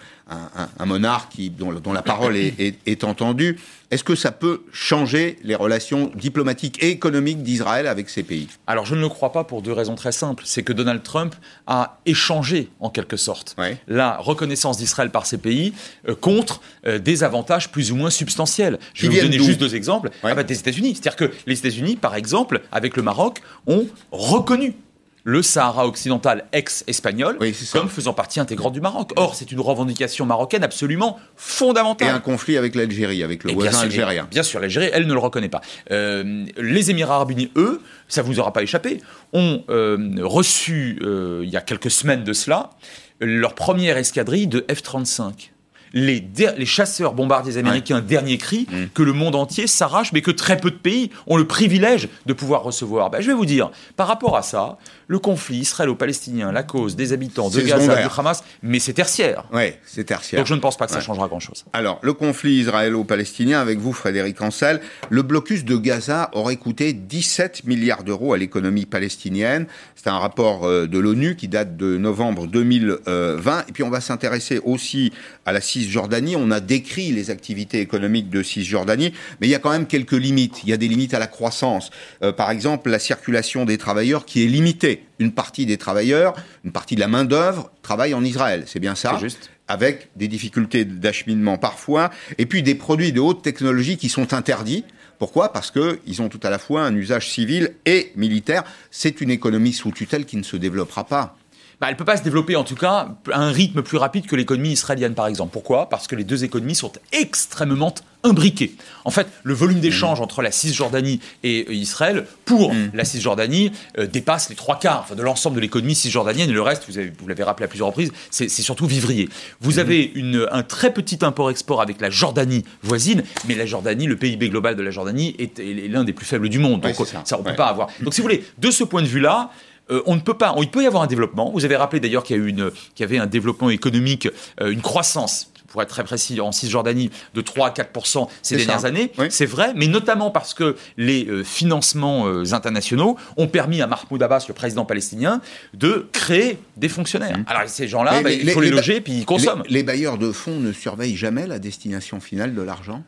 [0.55, 3.57] un- un monarque qui, dont, dont la parole est, est- est entendue.
[3.91, 8.47] Est-ce que ça peut changer les relations diplomatiques et économiques d'Israël avec ces pays?
[8.67, 10.43] Alors je ne le crois pas pour deux raisons très simples.
[10.45, 11.33] C'est que Donald Trump
[11.65, 13.77] a échangé en quelque sorte Ouais.
[13.87, 15.68] la reconnaissance d'Israël par ces pays
[16.07, 18.79] euh, contre euh, des avantages plus ou moins substantiels.
[18.93, 20.09] Je vais vous donner juste deux exemples.
[20.23, 20.31] Ouais.
[20.31, 20.95] Ah bah, des États-Unis.
[20.95, 24.75] C'est-à-dire que les États-Unis, par exemple, avec le Maroc, ont reconnu
[25.23, 29.11] le Sahara occidental ex-espagnol Oui, comme faisant partie intégrante du Maroc.
[29.15, 32.15] Or, c'est une revendication marocaine absolument Et fondamentale.
[32.15, 34.27] un conflit avec l'Algérie, avec le Et bien voisin sûr, algérien.
[34.31, 35.61] Bien sûr, l'Algérie, elle ne le reconnaît pas.
[35.91, 39.01] Euh, les Émirats arabes unis, eux, ça vous aura pas échappé,
[39.33, 42.71] ont euh, reçu, euh, il y a quelques semaines de cela,
[43.19, 45.49] leur première escadrille de F-35.
[45.93, 46.23] Les,
[46.57, 48.85] les chasseurs bombardiers américains, dernier cri, Mm.
[48.93, 52.33] que le monde entier s'arrache, mais que très peu de pays ont le privilège de
[52.33, 53.09] pouvoir recevoir.
[53.09, 57.13] Ben, je vais vous dire, par rapport à ça, le conflit israélo-palestinien, la cause des
[57.13, 58.07] habitants de Gaza, secondaire.
[58.09, 59.45] du Hamas, mais c'est tertiaire.
[59.53, 60.39] Oui, c'est tertiaire.
[60.41, 61.03] Donc je ne pense pas que ça Ouais.
[61.03, 61.65] changera grand-chose.
[61.73, 67.63] Alors, le conflit israélo-palestinien, avec vous, Frédéric Ancel, le blocus de Gaza aurait coûté 17
[67.65, 69.65] milliards d'euros à l'économie palestinienne.
[69.95, 73.63] C'est un rapport euh, de l'ONU qui date de novembre 2020.
[73.67, 75.11] Et puis, on va s'intéresser aussi
[75.49, 76.35] à la Cisjordanie.
[76.35, 80.13] On a décrit les activités économiques de Cisjordanie, mais il y a quand même quelques
[80.13, 80.61] limites.
[80.63, 81.89] Il y a des limites à la croissance.
[82.21, 85.03] Euh, par exemple, la circulation des travailleurs qui est limitée.
[85.17, 88.63] Une partie des travailleurs, une partie de la main d'œuvre travaille en Israël.
[88.67, 89.17] C'est bien ça.
[89.19, 92.09] Juste avec des difficultés d'acheminement parfois,
[92.39, 94.83] et puis des produits de haute technologie qui sont interdits.
[95.19, 95.53] Pourquoi?
[95.53, 98.63] Parce qu'ils ont tout à la fois un usage civil et militaire.
[98.89, 101.35] C'est une économie sous tutelle qui ne se développera pas
[101.79, 104.35] bah, elle peut pas se développer en tout cas à un rythme plus rapide que
[104.35, 105.53] l'économie israélienne par exemple.
[105.53, 105.89] Pourquoi?
[105.89, 108.75] Parce que les deux économies sont extrêmement imbriquées.
[109.05, 112.91] En fait, le volume d'échange entre la Cisjordanie et euh, Israël pour mm.
[112.93, 116.83] la Cisjordanie euh, dépasse les trois quarts de l'ensemble de l'économie cisjordanienne et le reste,
[116.89, 119.29] vous, vous l'avez rappelé à plusieurs reprises, c'est surtout vivrier.
[119.61, 119.79] Vous mm.
[119.79, 124.49] avez une, un très petit import-export avec la Jordanie voisine, mais la Jordanie, le PIB
[124.49, 125.57] global de la Jordanie est,
[125.89, 126.81] l'un des plus faibles du monde.
[126.81, 127.39] Donc ça.
[127.39, 127.87] on peut pas avoir.
[128.01, 129.51] Donc si vous voulez, de ce point de vue-là,
[129.91, 131.51] euh, on ne peut pas, il peut y avoir un développement.
[131.51, 134.27] Vous avez rappelé d'ailleurs qu'il y, a une, qu'il y avait un développement économique,
[134.61, 138.85] euh, une croissance pour être très précis, en Cisjordanie, de 3 à 4 ces dernières
[138.85, 139.11] années.
[139.29, 144.45] C'est vrai, mais notamment parce que les euh, financements internationaux ont permis à Mahmoud Abbas,
[144.47, 145.41] le président palestinien,
[145.75, 147.37] de créer des fonctionnaires.
[147.37, 147.45] Mmh.
[147.45, 149.61] Alors ces gens-là, bah, il faut les, loger, puis ils consomment.
[149.69, 153.03] les bailleurs de fonds ne surveillent jamais la destination finale de l'argent?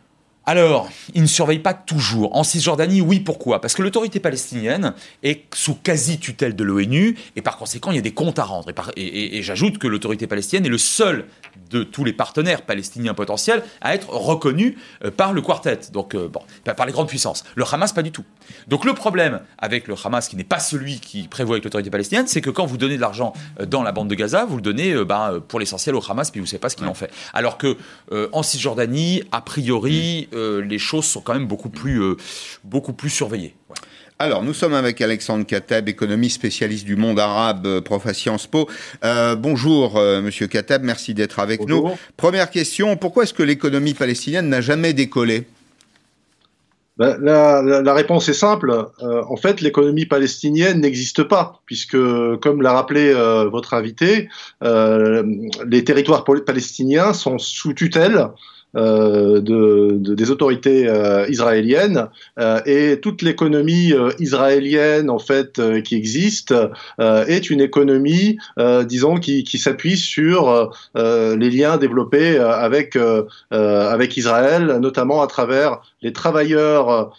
[0.47, 2.35] Alors, ils ne surveillent pas toujours.
[2.35, 3.61] En Cisjordanie, oui, pourquoi?
[3.61, 8.01] Parce que l'autorité palestinienne est sous quasi-tutelle de l'ONU, et par conséquent, il y a
[8.01, 8.67] des comptes à rendre.
[8.97, 11.25] Et, j'ajoute que l'autorité palestinienne est le seul
[11.69, 16.27] de tous les partenaires palestiniens potentiels à être reconnu euh, par le quartet, donc euh,
[16.27, 16.41] bon,
[16.75, 17.43] par les grandes puissances.
[17.55, 18.25] Le Hamas, pas du tout.
[18.67, 22.27] Donc le problème avec le Hamas, qui n'est pas celui qui prévoit avec l'autorité palestinienne,
[22.27, 24.61] c'est que quand vous donnez de l'argent euh, dans la bande de Gaza, vous le
[24.61, 27.11] donnez bah, pour l'essentiel au Hamas, puis vous ne savez pas ce qu'il en fait.
[27.33, 27.77] Alors que
[28.31, 32.15] en Cisjordanie, a priori, euh, les choses sont quand même beaucoup plus, euh,
[32.63, 33.55] beaucoup plus surveillées.
[34.19, 38.45] Alors, nous sommes avec Alexandre Kateb, économiste spécialiste du monde arabe, euh, prof à Sciences
[38.45, 38.69] Po.
[39.37, 41.89] bonjour, Monsieur Kateb, merci d'être avec nous.
[42.17, 45.47] Première question, pourquoi est-ce que l'économie palestinienne n'a jamais décollé?
[46.97, 48.71] Ben, la, réponse est simple.
[49.01, 51.97] en fait, l'économie palestinienne n'existe pas, puisque,
[52.41, 53.11] comme l'a rappelé
[53.51, 54.29] votre invité,
[54.61, 58.27] les territoires palestiniens sont sous tutelle
[58.77, 62.07] euh, de, de, des autorités euh, israéliennes
[62.39, 66.53] euh, et toute l'économie israélienne en fait qui existe
[66.99, 68.37] est une économie
[68.85, 72.97] disons qui, qui s'appuie sur les liens développés avec
[73.49, 77.13] avec Israël notamment à travers les travailleurs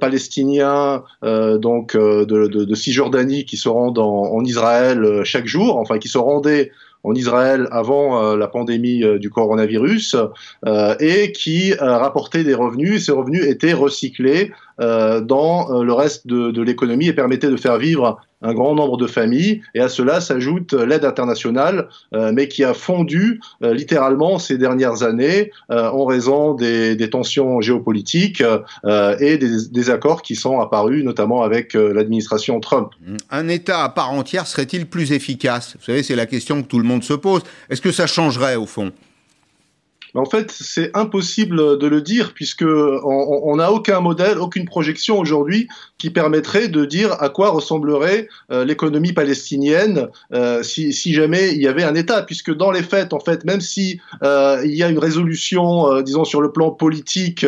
[0.00, 5.98] palestiniens donc de, de, de, Cisjordanie qui se rendent en, en Israël chaque jour enfin
[5.98, 6.72] qui se rendaient
[7.04, 10.16] en Israël avant euh, la pandémie euh, du coronavirus
[10.66, 12.96] euh, et qui rapportait des revenus.
[12.96, 18.20] Et ces revenus étaient recyclés dans le reste de, l'économie et permettaient de faire vivre
[18.42, 22.74] un grand nombre de familles, et à cela s'ajoute l'aide internationale, euh, mais qui a
[22.74, 29.90] fondu euh, littéralement ces dernières années euh, en raison des, tensions géopolitiques et des, des,
[29.90, 32.90] accords qui sont apparus, notamment avec l'administration Trump.
[33.30, 35.74] Un État à part entière serait-il plus efficace?
[35.78, 37.42] Vous savez, c'est la question que tout le monde se pose.
[37.70, 38.92] Est-ce que ça changerait au fond?
[40.18, 45.68] En fait, c'est impossible de le dire puisque on n'a aucun modèle, aucune projection aujourd'hui
[45.98, 51.66] qui permettrait de dire à quoi ressemblerait euh, l'économie palestinienne euh, si, jamais il y
[51.66, 54.88] avait un État, puisque dans les faits, en fait, même si euh, il y a
[54.88, 57.46] une résolution, disons sur le plan politique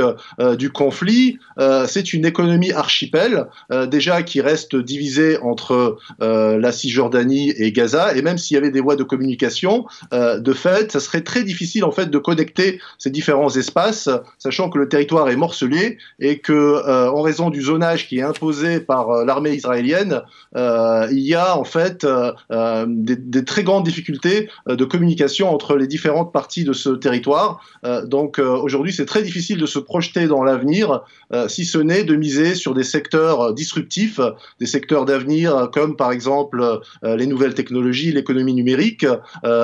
[0.59, 1.38] du conflit,
[1.87, 3.46] c'est une économie archipel
[3.88, 8.80] déjà qui reste divisée entre la Cisjordanie et Gaza, et même s'il y avait des
[8.80, 12.59] voies de communication, de fait, ça serait très difficile en fait de connecter
[12.98, 18.08] ces différents espaces, sachant que le territoire est morcelé et que en raison du zonage
[18.08, 20.22] qui est posé par euh, l'armée israélienne,
[20.56, 25.86] euh, il y a en fait euh, des, très grandes difficultés de communication entre les
[25.86, 27.60] différentes parties de ce territoire.
[28.04, 31.02] donc aujourd'hui, c'est très difficile de se projeter dans l'avenir,
[31.48, 34.20] si ce n'est de miser sur des secteurs disruptifs,
[34.58, 39.06] des secteurs d'avenir comme par exemple les nouvelles technologies, l'économie numérique,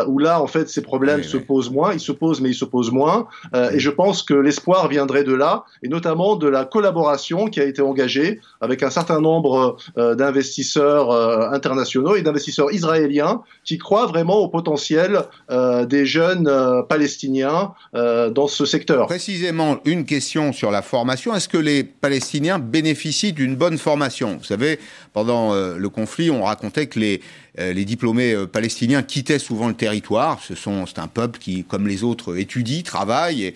[0.06, 2.64] où là en fait ces problèmes se posent moins, ils se posent mais ils se
[2.64, 3.26] posent moins.
[3.54, 7.64] et je pense que l'espoir viendrait de là, et notamment de la collaboration qui a
[7.64, 14.06] été engagée avec un certain nombre euh, d'investisseurs euh, internationaux et d'investisseurs israéliens qui croient
[14.06, 16.50] vraiment au potentiel euh, des jeunes
[16.88, 19.06] palestiniens dans ce secteur.
[19.06, 21.34] Précisément, une question sur la formation.
[21.34, 24.36] Est-ce que les Palestiniens bénéficient d'une bonne formation?
[24.38, 24.78] Vous savez,
[25.12, 27.20] pendant le conflit, on racontait que les,
[27.58, 30.40] les diplômés palestiniens quittaient souvent le territoire.
[30.46, 33.54] Ce sont, c'est un peuple qui, comme les autres, étudie, travaille, et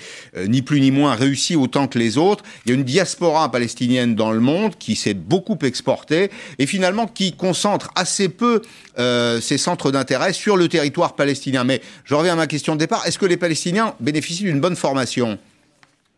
[0.49, 2.45] ni plus ni moins réussit autant que les autres.
[2.65, 7.07] Il y a une diaspora palestinienne dans le monde qui s'est beaucoup exportée et finalement
[7.07, 8.63] qui concentre assez peu
[8.97, 11.65] ses centres d'intérêt sur le territoire palestinien.
[11.65, 13.07] Mais je reviens à ma question de départ.
[13.07, 15.39] Est-ce que les Palestiniens bénéficient d'une bonne formation?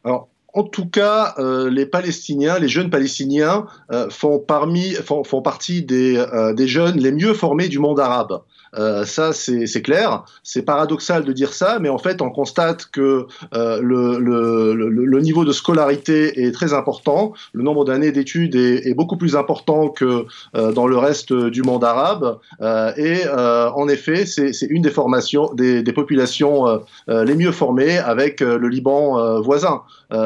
[0.05, 5.41] Alors, en tout cas, euh, les Palestiniens, les jeunes Palestiniens euh, font, parmi, font, font
[5.41, 8.43] partie des, euh, des, jeunes les mieux formés du monde arabe.
[8.79, 10.25] Euh, ça, c'est clair.
[10.43, 15.21] C'est paradoxal de dire ça, mais en fait, on constate que euh, le, le, le,
[15.21, 17.33] niveau de scolarité est très important.
[17.53, 21.63] Le nombre d'années d'études est, est, beaucoup plus important que euh, dans le reste du
[21.63, 22.39] monde arabe.
[22.61, 26.67] Euh, et euh, en effet, c'est une des formations, des, des populations
[27.09, 29.83] euh, les mieux formées avec le Liban voisin.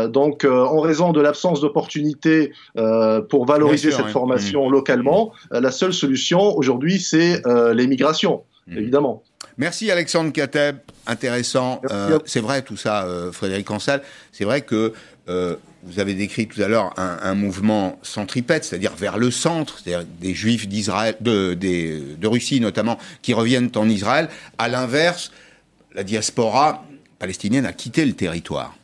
[0.09, 2.53] donc, en raison de l'absence d'opportunités
[3.29, 4.73] pour valoriser cette formation mmh.
[4.73, 7.43] localement, la seule solution aujourd'hui, c'est
[7.75, 8.36] l'émigration.
[8.67, 8.79] Mhm.
[8.79, 9.23] évidemment.
[9.59, 11.81] Merci Alexandre Kateb, intéressant.
[11.91, 14.03] Euh, c'est vrai tout ça, euh, Frédéric Ancel.
[14.33, 14.93] C'est vrai que
[15.29, 20.07] euh, vous avez décrit tout à l'heure un, mouvement centripète, c'est-à-dire vers le centre, c'est-à-dire
[20.21, 24.29] des Juifs d'Israël, de, de Russie notamment, qui reviennent en Israël.
[24.59, 25.31] À l'inverse,
[25.95, 26.85] la diaspora
[27.19, 28.75] palestinienne a quitté le territoire.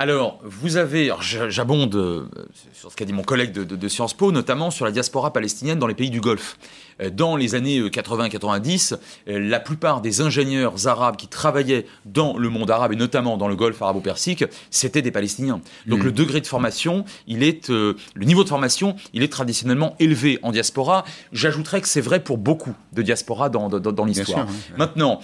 [0.00, 2.28] Alors, vous avez, j'abonde
[2.72, 5.80] sur ce qu'a dit mon collègue de, de, Sciences Po, notamment sur la diaspora palestinienne
[5.80, 6.56] dans les pays du Golfe.
[7.00, 8.96] Euh, dans les années 80-90, euh,
[9.28, 13.48] euh, la plupart des ingénieurs arabes qui travaillaient dans le monde arabe et notamment dans
[13.48, 15.60] le Golfe arabo-persique, c'était des Palestiniens.
[15.86, 16.04] Donc mmh.
[16.04, 20.52] le degré de formation, il est, le niveau de formation, il est traditionnellement élevé en
[20.52, 21.04] diaspora.
[21.32, 24.46] J'ajouterais que c'est vrai pour beaucoup de diaspora dans, dans, dans l'histoire.
[24.76, 25.20] Maintenant,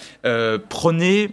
[0.68, 1.30] prenez,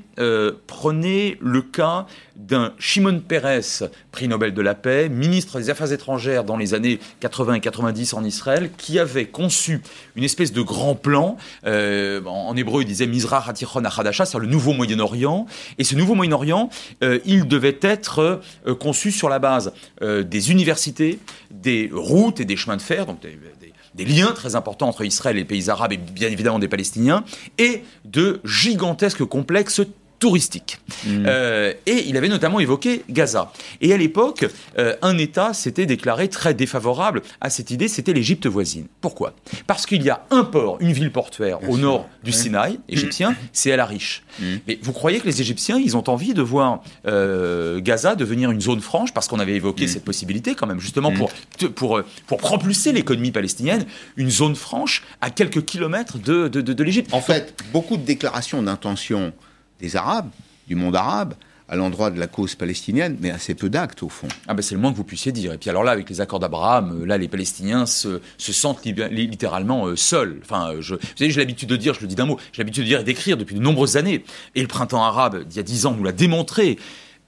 [0.67, 6.43] prenez le cas d'un Shimon Peres, prix Nobel de la paix, ministre des Affaires étrangères
[6.43, 9.81] dans les années 80 et 90 en Israël, qui avait conçu
[10.15, 11.37] une espèce de grand plan.
[11.65, 15.45] Euh, en hébreu, il disait Mizrah Hatichon Achadasha, c'est le nouveau Moyen-Orient.
[15.77, 16.69] Et ce nouveau Moyen-Orient,
[17.03, 21.19] euh, il devait être euh, conçu sur la base des universités,
[21.51, 25.39] des routes et des chemins de fer, donc des, liens très importants entre Israël et
[25.39, 27.23] les pays arabes et bien évidemment des Palestiniens,
[27.57, 29.81] et de gigantesques complexes
[30.21, 30.77] touristique.
[31.05, 31.25] Mm.
[31.25, 33.51] Euh, et il avait notamment évoqué Gaza.
[33.81, 34.45] Et à l'époque,
[34.77, 38.85] euh, un État s'était déclaré très défavorable à cette idée, c'était l'Égypte voisine.
[39.01, 39.33] Pourquoi?
[39.65, 43.35] Parce qu'il y a un port, une ville portuaire au nord du Sinaï égyptien, mm.
[43.51, 44.23] c'est El Arish.
[44.39, 44.45] Mm.
[44.67, 48.61] Mais vous croyez que les Égyptiens, ils ont envie de voir euh, Gaza devenir une
[48.61, 51.31] zone franche Parce qu'on avait évoqué cette possibilité quand même, justement pour,
[51.73, 53.85] pour, pour propulser l'économie palestinienne,
[54.17, 57.11] une zone franche à quelques kilomètres de, de, de, de l'Égypte?
[57.11, 59.33] En fait, beaucoup de déclarations d'intention
[59.81, 60.29] des Arabes,
[60.67, 61.33] du monde arabe,
[61.71, 64.27] à l'endroit de la cause palestinienne, mais assez peu d'actes au fond.
[64.49, 65.53] Ah ben c'est le moins que vous puissiez dire.
[65.53, 69.87] Et puis alors là, avec les accords d'Abraham, euh, là les Palestiniens se, sentent littéralement
[69.87, 70.41] euh, seuls.
[70.43, 72.61] Enfin, euh, je, vous savez, j'ai l'habitude de dire, je le dis d'un mot, j'ai
[72.61, 74.25] l'habitude de dire et d'écrire depuis de nombreuses années.
[74.53, 76.77] Et le printemps arabe d'il y a dix ans nous l'a démontré.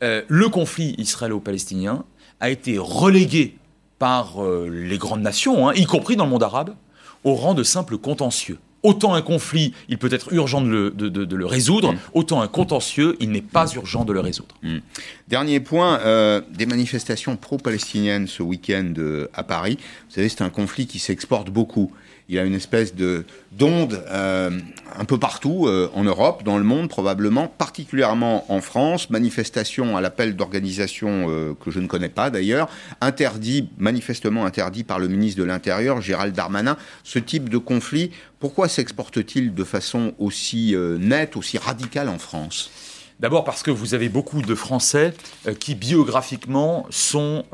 [0.02, 2.04] le conflit israélo-palestinien
[2.42, 3.56] a été relégué
[3.98, 6.76] par les grandes nations, hein, y compris dans le monde arabe,
[7.24, 10.93] au rang de simple contentieux autant un conflit, il peut être urgent de
[11.38, 11.98] le, résoudre, mm.
[12.13, 14.56] autant un contentieux, il n'est pas urgent de le résoudre.
[14.62, 14.78] Mm.
[15.30, 19.78] Dernier point, euh, des manifestations pro-palestiniennes ce week-end euh, à Paris.
[20.10, 21.91] Vous savez, c'est un conflit qui s'exporte beaucoup
[22.30, 24.50] il y a une espèce de d'onde euh,
[24.98, 29.10] un peu partout euh, en Europe, dans le monde probablement, particulièrement en France.
[29.10, 32.70] Manifestation à l'appel d'organisations euh, que je ne connais pas d'ailleurs,
[33.02, 36.78] interdit, manifestement interdit par le ministre de l'Intérieur, Gérald Darmanin.
[37.04, 42.72] Ce type de conflit, pourquoi s'exporte-t-il de façon aussi nette, aussi radicale en France?
[43.20, 45.14] D'abord parce que vous avez beaucoup de Français
[45.60, 47.46] qui biographiquement sont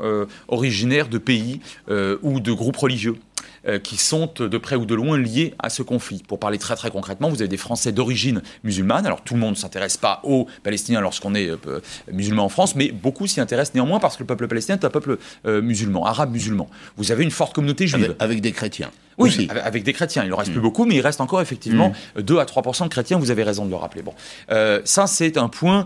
[0.48, 3.16] originaires de pays ou de groupes religieux.
[3.68, 6.22] Euh, qui sont de près ou de loin liés à ce conflit.
[6.26, 9.04] Pour parler très très concrètement, vous avez des Français d'origine musulmane.
[9.04, 12.74] Alors tout le monde ne s'intéresse pas aux Palestiniens lorsqu'on est euh, musulman en France,
[12.74, 16.06] mais beaucoup s'y intéressent néanmoins parce que le peuple palestinien est un peuple euh, musulman,
[16.06, 16.70] arabe musulman.
[16.96, 18.16] Vous avez une forte communauté juive.
[18.18, 18.90] Avec, des chrétiens.
[19.18, 20.24] Oui, avec, des chrétiens.
[20.24, 20.62] Il en reste plus mm.
[20.62, 22.38] beaucoup, mais il reste encore effectivement 2 mm.
[22.38, 23.18] à 3% de chrétiens.
[23.18, 24.00] Vous avez raison de le rappeler.
[24.00, 24.14] Bon,
[24.84, 25.84] ça c'est un point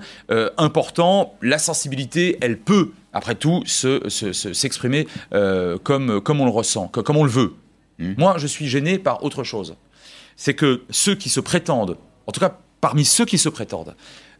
[0.59, 1.35] important.
[1.43, 5.07] La sensibilité, elle peut après tout, s'exprimer
[5.83, 7.55] comme, comme on le ressent, comme on le veut.
[7.99, 8.15] Hmm.
[8.19, 9.77] Moi, je suis gêné par autre chose.
[10.37, 11.97] C'est que ceux qui se prétendent,
[12.27, 13.95] en tout cas parmi ceux qui se prétendent,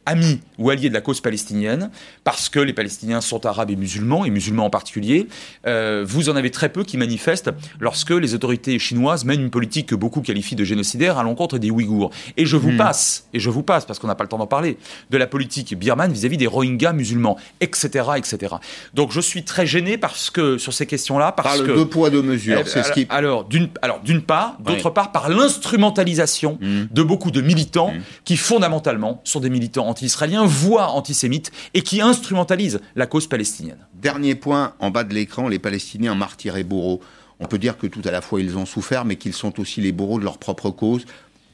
[0.07, 1.91] amis ou alliés de la cause palestinienne,
[2.23, 5.29] parce que les Palestiniens sont arabes et musulmans, et musulmans en particulier.
[5.67, 9.89] Euh, vous en avez très peu qui manifestent lorsque les autorités chinoises mènent une politique
[9.89, 12.11] que beaucoup qualifient de génocidaire à l'encontre des Ouïghours.
[12.37, 12.77] Et je vous hmm.
[12.77, 14.79] passe, et je vous passe, parce qu'on n'a pas le temps d'en parler,
[15.11, 18.57] de la politique birmane vis-à-vis des Rohingyas musulmans, etc., etc.
[18.95, 22.11] Donc je suis très gêné parce que sur ces questions-là, parce par que deux poids
[22.11, 26.85] deux mesures, c'est ce qui alors d'une alors d'une part, d'autre part par l'instrumentalisation hmm.
[26.91, 28.01] de beaucoup de militants hmm.
[28.25, 33.79] qui fondamentalement sont des militants anti-israéliens, voire antisémites, et qui instrumentalisent la cause palestinienne.
[33.95, 37.01] Dernier point, en bas de l'écran, les Palestiniens martyrs et bourreaux.
[37.39, 39.81] On peut dire que tout à la fois ils ont souffert, mais qu'ils sont aussi
[39.81, 41.05] les bourreaux de leur propre cause.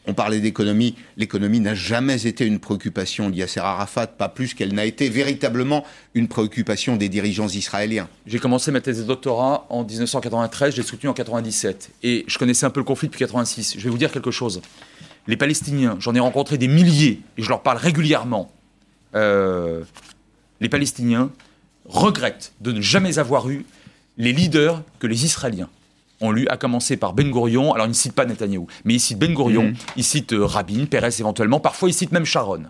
[0.07, 0.95] On parlait d'économie.
[1.19, 6.27] L'économie n'a jamais été une préoccupation d'Yasser Arafat, pas plus qu'elle n'a été véritablement une
[6.27, 8.09] préoccupation des dirigeants israéliens.
[8.27, 11.91] J'ai commencé ma thèse de doctorat en 1993, j'ai soutenu en 97.
[12.03, 13.75] Et je connaissais un peu le conflit depuis 86.
[13.77, 14.63] Je vais vous dire quelque chose.
[15.27, 18.51] Les Palestiniens, j'en ai rencontré des milliers, et je leur parle régulièrement.
[19.15, 19.83] Euh,
[20.61, 21.31] les Palestiniens
[21.87, 23.65] regrettent de ne jamais avoir eu
[24.17, 25.69] les leaders que les Israéliens
[26.21, 27.73] ont lu, à commencer par Ben Gurion.
[27.73, 29.75] Alors, il ne cite pas Netanyahou, mais il cite Ben Gurion, mhm.
[29.97, 32.65] il cite euh, Rabin, Pérez éventuellement, parfois il cite même Sharon.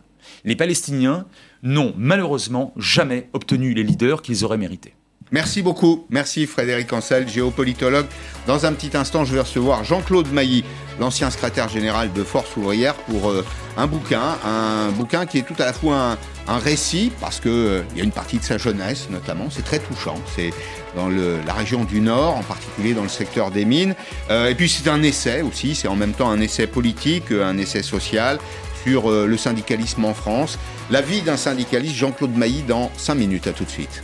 [0.45, 1.27] Les Palestiniens
[1.63, 4.95] n'ont malheureusement jamais obtenu les leaders qu'ils auraient mérités.
[5.33, 6.07] Merci beaucoup.
[6.11, 8.07] Merci Frédéric Ancel, géopolitologue.
[8.49, 10.65] Dans un petit instant, je vais recevoir Jean-Claude Mailly,
[10.99, 13.45] l'ancien secrétaire général de Force ouvrière, pour euh,
[13.77, 17.83] un bouquin, un bouquin qui est tout à la fois un, récit, parce qu'il euh,
[17.95, 20.17] y a une partie de sa jeunesse notamment, c'est très touchant.
[20.35, 20.53] C'est
[20.97, 23.95] dans la région du Nord, en particulier dans le secteur des mines.
[24.31, 27.57] Euh, et puis c'est un essai aussi, c'est en même temps un essai politique, un
[27.57, 28.41] essai social
[28.83, 30.59] sur le syndicalisme en France.
[30.91, 33.47] La vie d'un syndicaliste, Jean-Claude Mailly, dans 5 minutes.
[33.47, 34.03] À tout de suite.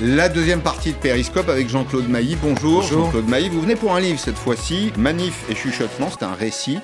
[0.00, 2.36] La deuxième partie de Périscope avec Jean-Claude Mailly.
[2.36, 3.48] Bonjour, Jean-Claude Mailly.
[3.48, 6.08] Vous venez pour un livre cette fois-ci, Manif et chuchotement.
[6.10, 6.78] C'est un récit,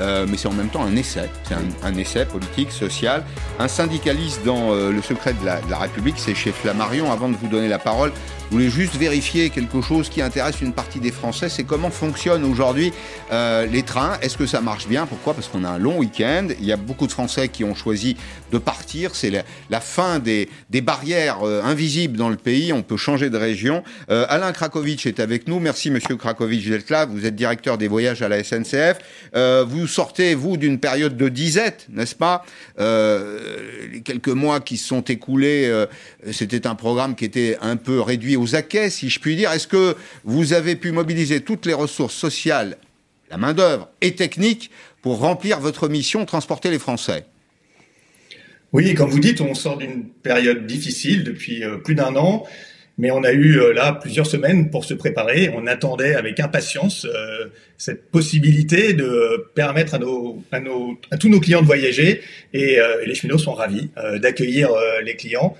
[0.00, 1.28] euh, mais c'est en même temps un essai.
[1.44, 3.24] C'est un, essai politique, social.
[3.58, 7.10] Un syndicaliste dans euh, Le secret de la, de la République, c'est chez Flammarion.
[7.10, 8.12] Avant de vous donner la parole,
[8.52, 12.44] je voulais juste vérifier quelque chose qui intéresse une partie des Français, c'est comment fonctionnent
[12.44, 12.92] aujourd'hui
[13.32, 14.18] euh, les trains.
[14.20, 15.06] Est-ce que ça marche bien?
[15.06, 15.32] Pourquoi?
[15.32, 16.48] Parce qu'on a un long week-end.
[16.60, 18.14] Il y a beaucoup de Français qui ont choisi
[18.50, 19.14] de partir.
[19.14, 20.50] C'est la, fin des,
[20.82, 22.74] barrières euh, invisibles dans le pays.
[22.74, 23.84] On peut changer de région.
[24.10, 25.58] Euh, Alain Krakowicz est avec nous.
[25.58, 27.08] Merci, Monsieur Krakowicz d'être.
[27.10, 28.98] Vous êtes directeur des voyages à la SNCF.
[29.66, 32.44] vous sortez, vous, d'une période de disette, n'est-ce pas?
[32.78, 35.86] Les quelques mois qui se sont écoulés,
[36.32, 39.52] c'était un programme qui était un peu réduit aux acquets, si je puis dire.
[39.52, 42.76] Est-ce que vous avez pu mobiliser toutes les ressources sociales,
[43.30, 47.24] la main-d'œuvre et technique pour remplir votre mission, transporter les Français?
[48.72, 52.44] Oui, comme vous dites, on sort d'une période difficile depuis euh, plus d'un an.
[52.98, 55.50] Mais on a eu euh, là plusieurs semaines pour se préparer.
[55.54, 61.28] On attendait avec impatience euh, cette possibilité de permettre à, nos, à, nos, à tous
[61.28, 62.22] nos clients de voyager.
[62.54, 64.70] Et, les cheminots sont ravis d'accueillir
[65.04, 65.56] les clients.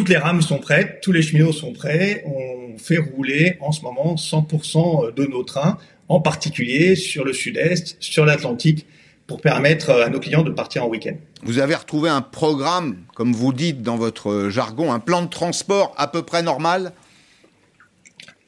[0.00, 2.24] Toutes les rames sont prêtes, tous les cheminots sont prêts.
[2.24, 5.76] On fait rouler en ce moment 100% de nos trains,
[6.08, 8.86] en particulier sur le sud-est, sur l'Atlantique,
[9.26, 11.16] pour permettre à nos clients de partir en week-end.
[11.42, 15.94] Vous avez retrouvé un programme, comme vous dites dans votre jargon, un plan de transport
[15.98, 16.92] à peu près normal?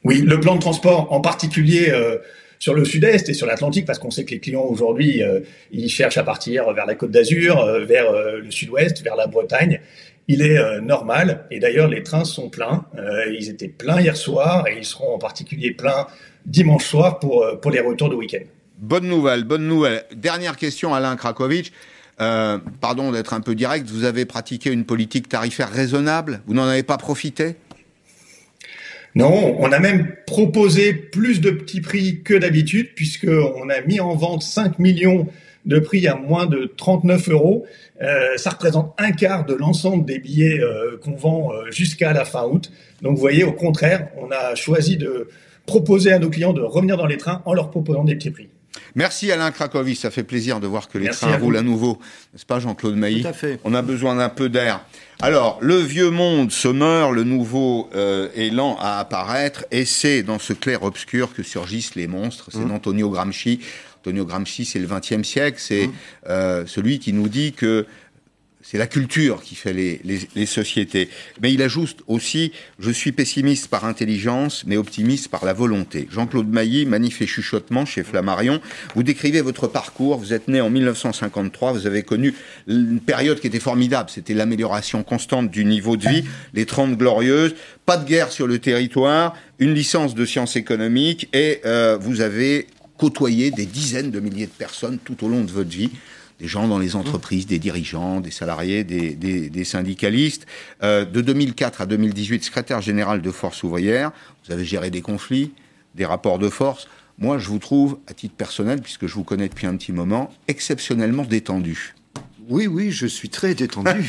[0.03, 2.17] Oui, le plan de transport en particulier euh,
[2.57, 5.87] sur le sud-est et sur l'Atlantique, parce qu'on sait que les clients aujourd'hui, euh, ils
[5.87, 9.81] cherchent à partir vers la Côte d'Azur, euh, vers le sud-ouest, vers la Bretagne
[10.27, 11.45] il est euh, normal.
[11.51, 12.85] Et d'ailleurs, les trains sont pleins.
[12.97, 16.07] Euh, ils étaient pleins hier soir et ils seront en particulier pleins
[16.45, 18.43] dimanche soir pour, euh, pour les retours de week-end.
[18.77, 20.03] Bonne nouvelle, bonne nouvelle.
[20.13, 21.71] Dernière question, Alain Krakowicz.
[22.17, 26.41] pardon d'être un peu direct, vous avez pratiqué une politique tarifaire raisonnable?
[26.47, 27.55] Vous n'en avez pas profité?
[29.15, 34.15] Non, on a même proposé plus de petits prix que d'habitude, puisqu'on a mis en
[34.15, 35.27] vente 5 millions
[35.65, 37.65] de prix à moins de 39 euros.
[38.01, 42.25] Euh, ça représente un quart de l'ensemble des billets euh, qu'on vend euh, jusqu'à la
[42.25, 42.71] fin août.
[43.01, 45.29] Donc vous voyez, au contraire, on a choisi de
[45.65, 48.49] proposer à nos clients de revenir dans les trains en leur proposant des petits prix.
[48.95, 51.99] Merci Alain Krakowicz, ça fait plaisir de voir que les trains roulent à nouveau.
[52.33, 53.59] N'est-ce pas Jean-Claude Mailly Tout à fait.
[53.63, 54.83] On a besoin d'un peu d'air.
[55.21, 60.39] Alors, le vieux monde se meurt, le nouveau est lent à apparaître, et c'est dans
[60.39, 62.49] ce clair-obscur que surgissent les monstres.
[62.51, 62.67] C'est mmh.
[62.67, 63.59] d'Antonio Gramsci.
[64.03, 65.93] Antonio Gramsci, c'est le XXe siècle, c'est mmh.
[66.27, 67.85] euh, celui qui nous dit que
[68.63, 71.09] c'est la culture qui fait les, les, sociétés.
[71.41, 76.07] Mais il ajoute aussi, je suis pessimiste par intelligence, mais optimiste par la volonté.
[76.09, 78.61] Jean-Claude Mailly, Manif et chuchotement chez Flammarion,
[78.95, 82.33] vous décrivez votre parcours, vous êtes né en 1953, vous avez connu
[82.67, 87.55] une période qui était formidable, c'était l'amélioration constante du niveau de vie, les 30 glorieuses,
[87.85, 92.67] pas de guerre sur le territoire, une licence de sciences économiques, et euh, vous avez
[92.97, 95.91] côtoyé des dizaines de milliers de personnes tout au long de votre vie
[96.39, 100.45] des gens dans les entreprises, des dirigeants, des salariés, des, syndicalistes.
[100.81, 104.11] Euh, de 2004 à 2018, secrétaire général de Force ouvrière,
[104.45, 105.53] vous avez géré des conflits,
[105.95, 106.87] des rapports de force.
[107.17, 110.33] Moi, je vous trouve, à titre personnel, puisque je vous connais depuis un petit moment,
[110.47, 111.93] exceptionnellement détendu.
[112.49, 114.03] Oui, oui, je suis très détendu.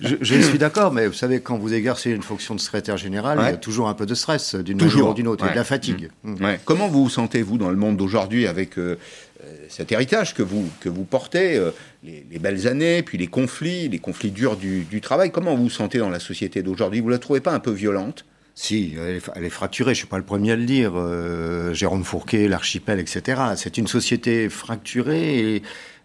[0.00, 3.44] je, suis d'accord, mais vous savez, quand vous exercez une fonction de secrétaire général, il
[3.44, 5.64] y a toujours un peu de stress, d'une manière ou d'une autre, et de la
[5.64, 6.10] fatigue.
[6.24, 6.32] Mmh.
[6.32, 6.58] Mmh.
[6.64, 8.98] Comment vous vous sentez-vous dans le monde d'aujourd'hui avec euh,
[9.44, 11.70] euh, cet héritage que vous, que vous portez, euh,
[12.04, 15.32] les, belles années, puis les conflits, les conflits durs du, travail?
[15.32, 17.00] Comment vous vous sentez dans la société d'aujourd'hui?
[17.00, 18.24] Vous la trouvez pas un peu violente?
[18.54, 20.92] Si, elle est, fracturée, je ne suis pas le premier à le dire.
[20.94, 23.40] Euh, Jérôme Fourquet, l'archipel, etc.
[23.56, 25.62] C'est une société fracturée et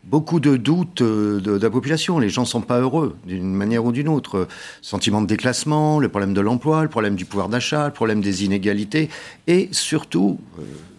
[0.08, 2.20] beaucoup de doutes de, la population.
[2.20, 4.48] Les gens ne sont pas heureux d'une manière ou d'une autre.
[4.82, 8.46] Sentiment de déclassement, le problème de l'emploi, le problème du pouvoir d'achat, le problème des
[8.46, 9.10] inégalités
[9.48, 10.40] et surtout,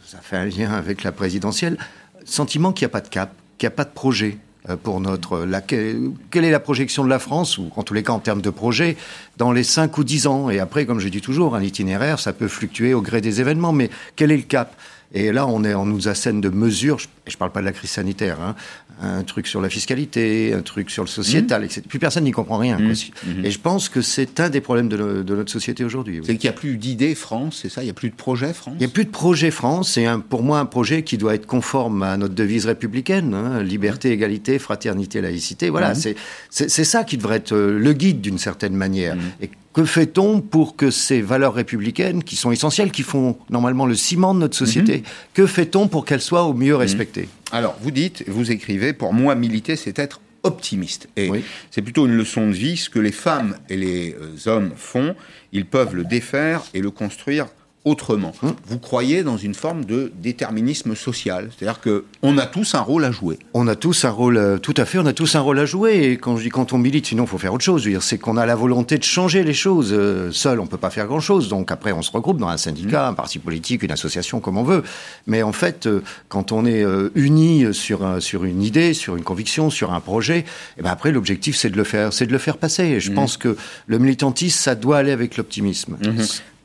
[0.07, 1.79] ça fait un lien avec la présidentielle,
[2.25, 4.39] sentiment qu'il n'y a pas de cap, qu'il n'y a pas de projet
[4.69, 5.41] euh, pour notre.
[5.41, 8.43] La, quelle est la projection de la France, ou en tous les cas en termes
[8.43, 8.97] de projet,
[9.37, 10.51] dans les 5 ou 10 ans?
[10.51, 13.73] Et après, comme je dis toujours, un itinéraire, ça peut fluctuer au gré des événements,
[13.73, 14.75] mais quel est le cap?
[15.15, 17.73] Et là, on, est, on nous assène de mesures, je ne parle pas de la
[17.73, 18.55] crise sanitaire, hein,
[19.01, 21.64] un truc sur la fiscalité, un truc sur le sociétal, mmh.
[21.64, 21.82] etc.
[21.88, 22.78] Puis personne n'y comprend rien.
[22.78, 22.92] Mmh.
[22.92, 23.44] Mmh.
[23.44, 26.20] Et je pense que c'est un des problèmes de, notre société aujourd'hui.
[26.24, 27.82] C'est qu'il n'y a plus d'idées France, c'est ça?
[27.82, 28.74] Il n'y a plus de projet France?
[28.76, 29.92] Il n'y a plus de projet France.
[29.92, 34.11] C'est pour moi un projet qui doit être conforme à notre devise républicaine hein, liberté,
[34.11, 35.70] égalité, fraternité, laïcité.
[35.70, 39.16] Voilà, c'est ça qui devrait être euh, le guide d'une certaine manière.
[39.40, 43.94] Et que fait-on pour que ces valeurs républicaines, qui sont essentielles, qui font normalement le
[43.94, 47.28] ciment de notre société, que fait-on pour qu'elles soient au mieux respectées?
[47.51, 51.09] Alors, vous dites, vous écrivez, pour moi, militer, c'est être optimiste.
[51.16, 51.30] Et
[51.70, 52.76] c'est plutôt une leçon de vie.
[52.76, 55.14] Ce que les femmes et les euh, hommes font,
[55.53, 57.46] ils peuvent le défaire et le construire
[57.89, 58.32] autrement.
[58.43, 58.55] Hum.
[58.66, 63.05] Vous croyez dans une forme de déterminisme social, c'est-à-dire que on a tous un rôle
[63.05, 63.39] à jouer.
[63.55, 65.66] On a tous un rôle, euh, tout à fait, on a tous un rôle à
[65.66, 66.05] jouer.
[66.05, 67.89] Et quand je dis quand on milite, sinon il faut faire autre chose.
[68.01, 69.91] C'est qu'on a la volonté de changer les choses.
[69.93, 71.49] Euh, seul, on peut pas faire grand-chose.
[71.49, 73.11] Donc après, on se regroupe dans un syndicat, hum.
[73.11, 74.82] un parti politique, une association, comme on veut.
[75.26, 76.84] Mais en fait, euh, quand on est
[77.14, 80.45] unis sur sur une idée, sur une conviction, sur un projet, et
[80.78, 82.84] eh ben après l'objectif c'est de le faire, c'est de le faire passer.
[82.84, 83.16] Et je hum.
[83.16, 85.97] pense que le militantisme, ça doit aller avec l'optimisme.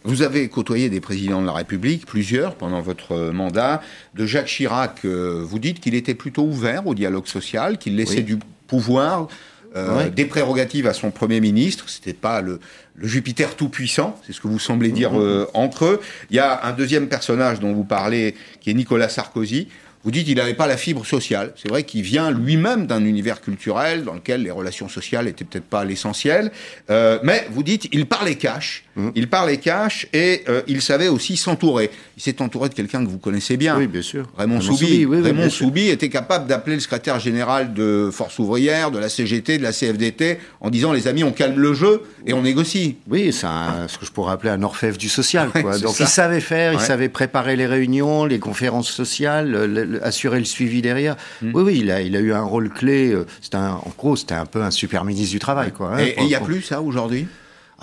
[0.05, 3.81] Vous avez côtoyé des présidents de la République, plusieurs, pendant votre mandat.
[4.15, 8.21] De Jacques Chirac, euh, vous dites qu'il était plutôt ouvert au dialogue social, qu'il laissait
[8.21, 8.37] du
[8.67, 9.27] pouvoir,
[9.75, 11.89] euh, des prérogatives à son Premier ministre.
[11.89, 12.59] C'était pas le,
[13.01, 16.01] Jupiter tout-puissant, c'est ce que vous semblez dire euh, entre eux.
[16.29, 19.67] Il y a un deuxième personnage dont vous parlez, qui est Nicolas Sarkozy.
[20.03, 21.53] Vous dites qu'il n'avait pas la fibre sociale.
[21.55, 25.65] C'est vrai qu'il vient lui-même d'un univers culturel dans lequel les relations sociales étaient peut-être
[25.65, 26.51] pas l'essentiel.
[26.89, 28.83] Euh, mais vous dites, il parlait cash.
[28.95, 29.09] Mmh.
[29.15, 31.89] Il parlait cash et euh, il savait aussi s'entourer.
[32.15, 33.77] Il s'est entouré de quelqu'un que vous connaissez bien.
[33.77, 34.27] Oui, bien sûr.
[34.37, 35.05] Raymond, Soubi.
[35.05, 39.63] Raymond Soubi était capable d'appeler le secrétaire général de Force ouvrière, de la CGT, de
[39.63, 42.97] la CFDT, en disant les amis, on calme le jeu et on négocie.
[43.09, 43.47] Oui, c'est
[43.87, 45.49] ce que je pourrais appeler un orfèvre du social.
[45.49, 45.79] Quoi.
[45.79, 50.81] Donc il savait faire, il savait préparer les réunions, les conférences sociales, assurer le suivi
[50.81, 51.15] derrière.
[51.41, 51.51] Hmm.
[51.53, 53.11] Oui, oui, il a, il a eu un rôle clé.
[53.11, 55.71] Euh, c'était en gros, c'était un peu un super ministre du travail.
[55.71, 57.27] Quoi, hein, et il n'y a plus ça aujourd'hui?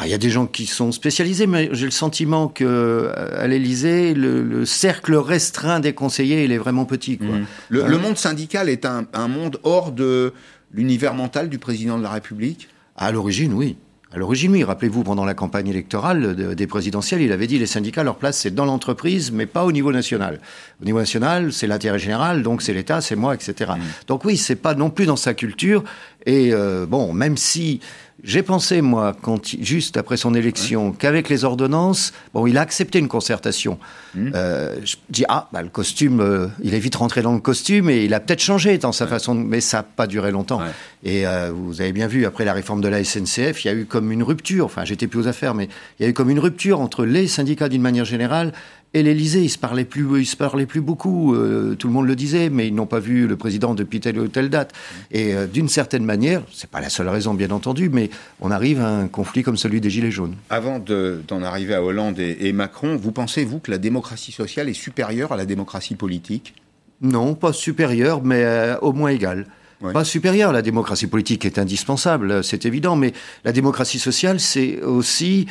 [0.05, 3.46] Il y a des gens qui sont spécialisés, mais j'ai le sentiment que euh, à
[3.46, 7.18] l'Élysée, le, cercle restreint des conseillers, il est vraiment petit.
[7.18, 7.28] Quoi.
[7.28, 7.46] Hmm.
[7.68, 10.32] Le, le, monde syndical est un, un monde hors de
[10.72, 12.68] l'univers mental du président de la République?
[12.96, 13.76] À l'origine, oui.
[14.12, 18.03] À l'origine, oui, rappelez-vous, pendant la campagne électorale des présidentielles, il avait dit les syndicats,
[18.03, 20.40] leur place, c'est dans l'entreprise, mais pas au niveau national.
[20.82, 23.72] Au niveau national, c'est l'intérêt général, donc c'est l'État, c'est moi, etc.
[23.76, 23.80] Mmh.
[24.09, 25.84] Donc oui, c'est pas non plus dans sa culture.
[26.26, 27.78] Et euh, bon, même si
[28.23, 32.99] j'ai pensé, moi, quand, juste après son élection, qu'avec les ordonnances, bon, il a accepté
[32.99, 33.79] une concertation.
[34.14, 34.31] Mmh.
[34.35, 37.89] Euh, je dis, ah, bah, le costume, euh, il est vite rentré dans le costume
[37.89, 39.41] et il a peut-être changé dans sa façon, de...
[39.41, 40.61] mais ça n'a pas duré longtemps.
[41.03, 43.75] Et euh, vous avez bien vu, après la réforme de la SNCF, il y a
[43.75, 45.68] eu comme une rupture, enfin, j'étais plus aux affaires, mais
[45.99, 48.53] il y a eu comme une rupture entre les syndicats d'une manière générale
[48.93, 51.34] et l'Élysée, ils se parlaient plus, ils se parlaient plus beaucoup.
[51.34, 54.18] Euh, tout le monde le disait, mais ils n'ont pas vu le président depuis telle
[54.18, 54.72] ou telle date.
[55.12, 58.11] Et euh, d'une certaine manière, c'est pas la seule raison, bien entendu, mais
[58.41, 60.34] on arrive à un conflit comme celui des Gilets jaunes.
[60.51, 64.74] Avant d'en arriver à Hollande et, Macron, vous pensez vous que la démocratie sociale est
[64.74, 66.55] supérieure à la démocratie politique?
[67.01, 69.47] Non, pas supérieure, mais euh, au moins égale.
[69.95, 70.53] Pas supérieure.
[70.53, 73.14] La démocratie politique est indispensable, c'est évident, mais
[73.45, 75.47] la démocratie sociale, c'est aussi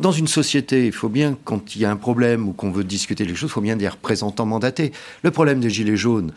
[0.00, 2.84] dans une société, il faut bien, quand il y a un problème ou qu'on veut
[2.84, 4.92] discuter des choses, il faut bien des représentants mandatés.
[5.22, 6.32] Le problème des Gilets jaunes,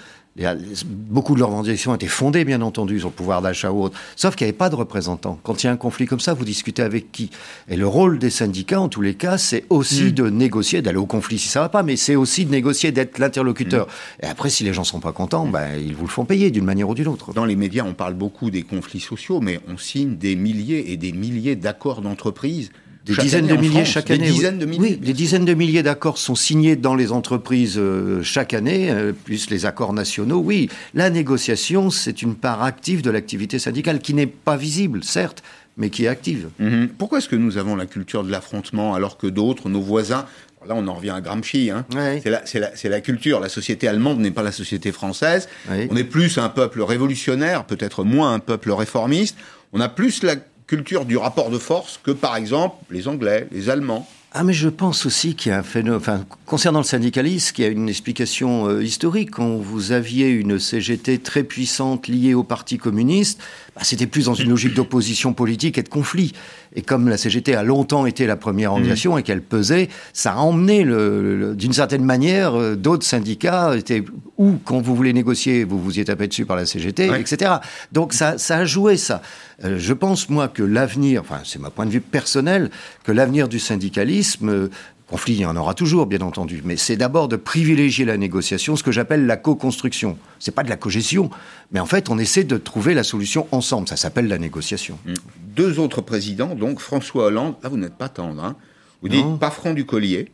[0.85, 4.35] beaucoup de leurs revendications étaient fondées, bien entendu, sur le pouvoir d'achat ou autre, sauf
[4.35, 5.39] qu'il n'y avait pas de représentants.
[5.43, 7.31] Quand il y a un conflit comme ça, vous discutez avec qui?
[7.67, 10.11] Et le rôle des syndicats, en tous les cas, c'est aussi mm.
[10.11, 12.91] de négocier, d'aller au conflit si ça ne va pas, mais c'est aussi de négocier,
[12.91, 13.87] d'être l'interlocuteur.
[13.87, 14.25] Mm.
[14.25, 16.51] Et après, si les gens ne sont pas contents, ben, ils vous le font payer
[16.51, 17.33] d'une manière ou d'une autre.
[17.33, 20.97] Dans les médias, on parle beaucoup des conflits sociaux, mais on signe des milliers et
[20.97, 22.69] des milliers d'accords d'entreprise
[23.07, 24.27] des dizaines de milliers chaque année.
[24.27, 24.79] Des dizaines de milliers.
[24.79, 29.13] Oui, des dizaines de milliers d'accords sont signés dans les entreprises euh, chaque année, euh,
[29.13, 30.39] plus les accords nationaux.
[30.39, 35.43] Oui, la négociation, c'est une part active de l'activité syndicale qui n'est pas visible, certes,
[35.77, 36.49] mais qui est active.
[36.59, 36.89] Mhm.
[36.97, 40.25] Pourquoi est-ce que nous avons la culture de l'affrontement alors que d'autres, nos voisins,
[40.67, 41.71] Là, on en revient à Gramsci.
[41.71, 41.85] Hein.
[42.21, 43.39] C'est la, la, culture.
[43.39, 45.47] La société allemande n'est pas la société française.
[45.69, 49.37] On est plus un peuple révolutionnaire, peut-être moins un peuple réformiste.
[49.71, 50.35] On a plus la
[50.67, 54.07] culture du rapport de force que, par exemple, les Anglais, les Allemands.
[54.33, 55.99] Ah, mais je pense aussi qu'il y a un phénomène.
[55.99, 59.31] Enfin, concernant le syndicalisme, il y a une explication euh, historique.
[59.31, 63.41] Quand vous aviez une CGT très puissante liée au Parti communiste,
[63.77, 66.33] bah, c'était plus dans une logique d'opposition politique et de conflit.
[66.75, 69.19] Et comme la CGT a longtemps été la première organisation mmh.
[69.19, 74.03] et qu'elle pesait, ça a emmené, le, d'une certaine manière, euh, d'autres syndicats étaient
[74.37, 77.55] ou quand vous voulez négocier, vous vous y êtes tapé dessus par la CGT, etc.
[77.91, 79.21] Donc ça, ça a joué ça.
[79.63, 82.71] Euh, je pense moi que l'avenir, enfin c'est ma point de vue personnel,
[83.03, 84.69] que l'avenir du syndicalisme euh,
[85.09, 88.75] Conflit, il y en aura toujours, bien entendu, mais c'est d'abord de privilégier la négociation,
[88.75, 90.17] ce que j'appelle la co-construction.
[90.39, 91.29] C'est pas de la cogestion,
[91.71, 93.87] mais en fait, on essaie de trouver la solution ensemble.
[93.87, 94.99] Ça s'appe,elle la négociation.
[95.05, 95.13] Mmh.
[95.55, 98.55] Deux autres présidents, donc François Hollande, là vous n'êtes pas tendre, hein
[99.01, 100.31] vous dites pas franc du collier.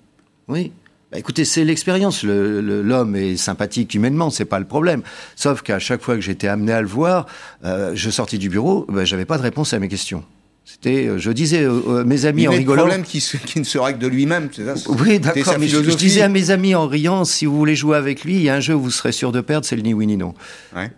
[0.48, 0.72] Oui.
[1.12, 2.24] Bah, écoutez, c'est l'expérience.
[2.24, 5.04] L'homme est sympathique humainement, c'est pas le problème.
[5.36, 7.28] Sauf qu'à chaque fois que j'étais amené à le voir,
[7.64, 10.24] euh, je sortis du bureau, bah, j'avais pas de réponse à mes questions.
[10.66, 12.84] C'était, euh, je disais à mes amis en rigolant.
[12.84, 15.56] problème qui, qui, ne se règle de lui-même, c'est ça Oui, d'accord.
[15.60, 18.44] Mais je, disais à mes amis en riant, si vous voulez jouer avec lui, il
[18.44, 20.16] y a un jeu où vous serez sûr de perdre, c'est le ni oui ni
[20.16, 20.34] non.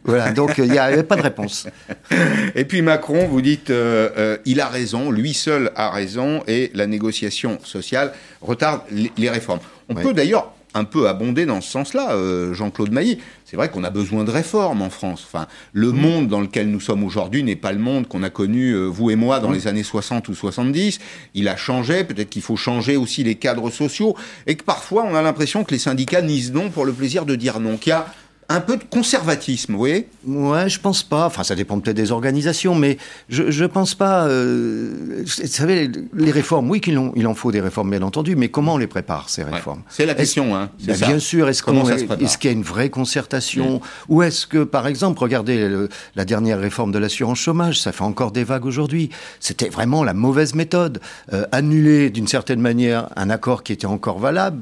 [0.03, 0.31] Voilà.
[0.33, 1.67] Donc il n'y avait pas de réponse.
[2.55, 6.71] Et puis Macron, vous dites, euh, euh, il a raison, lui seul a raison, et
[6.75, 8.81] la négociation sociale retarde
[9.17, 9.59] les, réformes.
[9.89, 13.17] On peut d'ailleurs un peu abondé dans ce sens-là, euh, Jean-Claude Mailly.
[13.45, 15.23] C'est vrai qu'on a besoin de réformes en France.
[15.25, 15.95] Enfin, le mmh.
[15.95, 19.09] monde dans lequel nous sommes aujourd'hui n'est pas le monde qu'on a connu, euh, vous
[19.09, 19.53] et moi, dans mmh.
[19.53, 20.99] les années 60 ou 70.
[21.33, 24.15] Il a changé, peut-être qu'il faut changer aussi les cadres sociaux,
[24.47, 27.35] et que parfois on a l'impression que les syndicats disent non pour le plaisir de
[27.35, 28.07] dire non, qu'il y a
[28.47, 30.07] un peu de conservatisme, vous voyez?
[30.25, 31.25] Ouais, je pense pas.
[31.25, 34.27] Enfin, ça dépend peut-être des organisations, mais je, je pense pas.
[34.27, 38.49] Euh, vous savez, les réformes, oui, qu'il il en faut des réformes, bien entendu, mais
[38.49, 39.81] comment on les prépare, ces réformes?
[39.89, 40.69] C'est la question, hein.
[40.83, 45.19] Ben, bien sûr, est-ce qu'il y a une vraie concertation Ou est-ce que, par exemple,
[45.19, 49.09] regardez la dernière réforme de l'assurance chômage, ça fait encore des vagues aujourd'hui.
[49.39, 51.01] C'était vraiment la mauvaise méthode.
[51.33, 54.59] Euh, annuler, d'une certaine manière, un accord qui était encore valable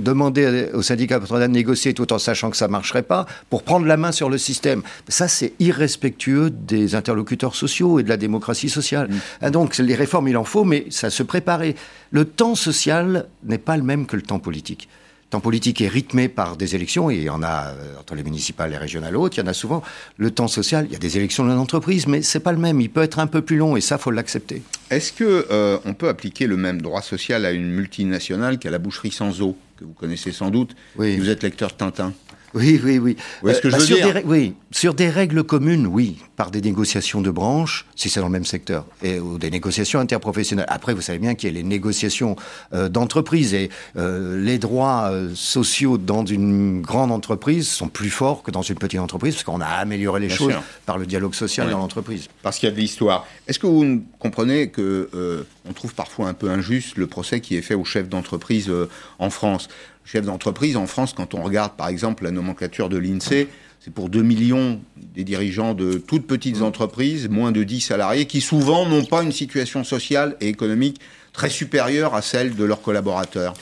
[0.00, 3.62] demander au syndicat patronal de négocier tout en sachant que ça ne marcherait pas, pour
[3.62, 4.82] prendre la main sur le système.
[5.08, 9.08] Ça, c'est irrespectueux des interlocuteurs sociaux et de la démocratie sociale.
[9.08, 9.18] Mm.
[9.42, 11.76] Hein, donc, les réformes, il en faut, mais ça se préparer.
[12.10, 14.88] Le temps social n'est pas le même que le temps politique.
[15.30, 18.16] Le temps politique est rythmé par des élections, et il y en a euh, entre
[18.16, 19.80] les municipales, les régionales hautes, il y en a souvent.
[20.16, 22.80] Le temps social, il y a des élections dans l'entreprise, mais c'est pas le même.
[22.80, 24.60] Il peut être un peu plus long, et ça, faut l'accepter.
[24.90, 28.78] Est-ce que euh, on peut appliquer le même droit social à une multinationale qu'à la
[28.78, 29.56] boucherie sans eau?
[29.80, 31.14] Que vous connaissez sans doute, oui.
[31.14, 32.12] si vous êtes lecteur de Tintin.
[32.54, 33.16] Oui, oui, oui.
[33.48, 36.18] est-ce que euh, je bah, veux sur dire des, Oui, sur des règles communes, oui,
[36.36, 40.00] par des négociations de branches, si c'est dans le même secteur, et, ou des négociations
[40.00, 40.66] interprofessionnelles.
[40.68, 42.36] Après, vous savez bien qu'il y a les négociations
[42.72, 48.50] euh, d'entreprise et euh, les droits sociaux dans une grande entreprise sont plus forts que
[48.50, 50.54] dans une petite entreprise, parce qu'on a amélioré les choses
[50.86, 52.28] par le dialogue social dans l'entreprise.
[52.42, 53.26] Parce qu'il y a de l'histoire.
[53.46, 57.62] Est-ce que vous comprenez que on trouve parfois un peu injuste le procès qui est
[57.62, 58.70] fait aux chefs d'entreprise
[59.18, 59.68] en France?
[60.10, 63.48] Chefs d'entreprise en France, quand on regarde par exemple la nomenclature de l'INSEE,
[63.78, 68.40] c'est pour 2 millions des dirigeants de toutes petites entreprises, moins de 10 salariés, qui
[68.40, 71.00] souvent n'ont pas une situation sociale et économique
[71.32, 73.54] très supérieure à celle de leurs collaborateurs.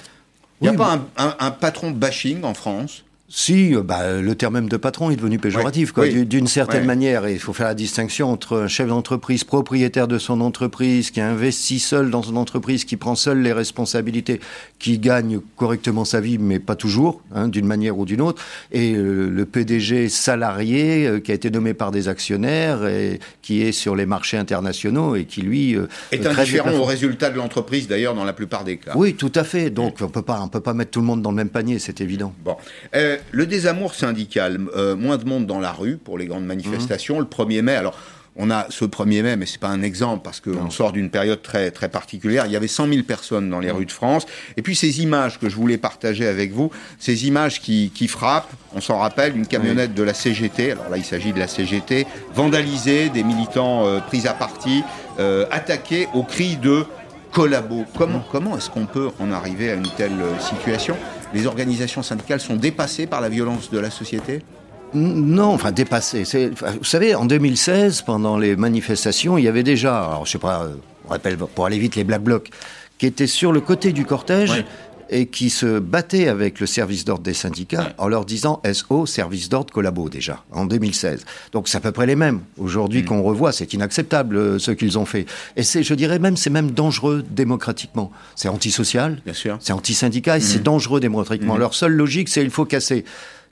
[0.60, 4.54] Il n'y a pas un, un, patron bashing en France si, euh, bah, le terme
[4.54, 5.92] même de patron est devenu péjoratif.
[5.94, 10.18] D'une certaine manière, et il faut faire la distinction entre un chef d'entreprise propriétaire de
[10.18, 14.40] son entreprise, qui investit seul dans son entreprise, qui prend seul les responsabilités,
[14.78, 18.94] qui gagne correctement sa vie, mais pas toujours, hein, d'une manière ou d'une autre, et
[18.94, 23.72] euh, le PDG salarié euh, qui a été nommé par des actionnaires et qui est
[23.72, 25.76] sur les marchés internationaux et qui lui
[26.12, 28.92] est indifférent au résultat de l'entreprise, d'ailleurs, dans la plupart des cas.
[28.94, 29.68] Oui, tout à fait.
[29.68, 31.78] Donc on peut pas, on peut pas mettre tout le monde dans le même panier,
[31.78, 32.32] c'est évident.
[32.42, 32.56] Bon.
[33.30, 37.20] Le désamour syndical, euh, moins de monde dans la rue pour les grandes manifestations.
[37.20, 37.96] Le 1er mai, alors
[38.40, 41.42] on a ce 1er mai, mais c'est pas un exemple parce qu'on sort d'une période
[41.42, 42.46] très très particulière.
[42.46, 44.26] Il y avait 100 000 personnes dans les rues de France.
[44.56, 48.52] Et puis ces images que je voulais partager avec vous, ces images qui, qui frappent.
[48.74, 50.72] On s'en rappelle, une camionnette de la CGT.
[50.72, 54.84] Alors là, il s'agit de la CGT vandalisée, des militants euh, pris à partie,
[55.18, 56.84] euh, attaqués au cri de
[57.32, 57.86] collabo.
[57.96, 60.96] Comment, comment est-ce qu'on peut en arriver à une telle situation?
[61.34, 64.42] Les organisations syndicales sont dépassées par la violence de la société
[64.94, 66.24] non, enfin dépassé.
[66.78, 70.62] Vous savez, en 2016, pendant les manifestations, il y avait déjà, alors je sais pas,
[70.62, 70.76] euh,
[71.06, 72.48] on rappelle pour aller vite les Black Blocs,
[72.96, 74.64] qui étaient sur le côté du cortège
[75.10, 79.48] et qui se battaient avec le service d'ordre des syndicats en leur disant SO, service
[79.48, 81.24] d'ordre collabo déjà, en 2016.
[81.52, 82.40] Donc c'est à peu près les mêmes.
[82.58, 83.06] Aujourd'hui mm.
[83.06, 85.26] qu'on revoit, c'est inacceptable euh, ce qu'ils ont fait.
[85.56, 88.10] Et c'est, je dirais même, c'est même dangereux démocratiquement.
[88.36, 89.20] C'est antisocial,
[89.60, 90.62] c'est anti-syndicat et c'est mm.
[90.62, 91.56] dangereux démocratiquement.
[91.56, 91.60] Mm.
[91.60, 93.04] Leur seule logique, c'est il faut casser.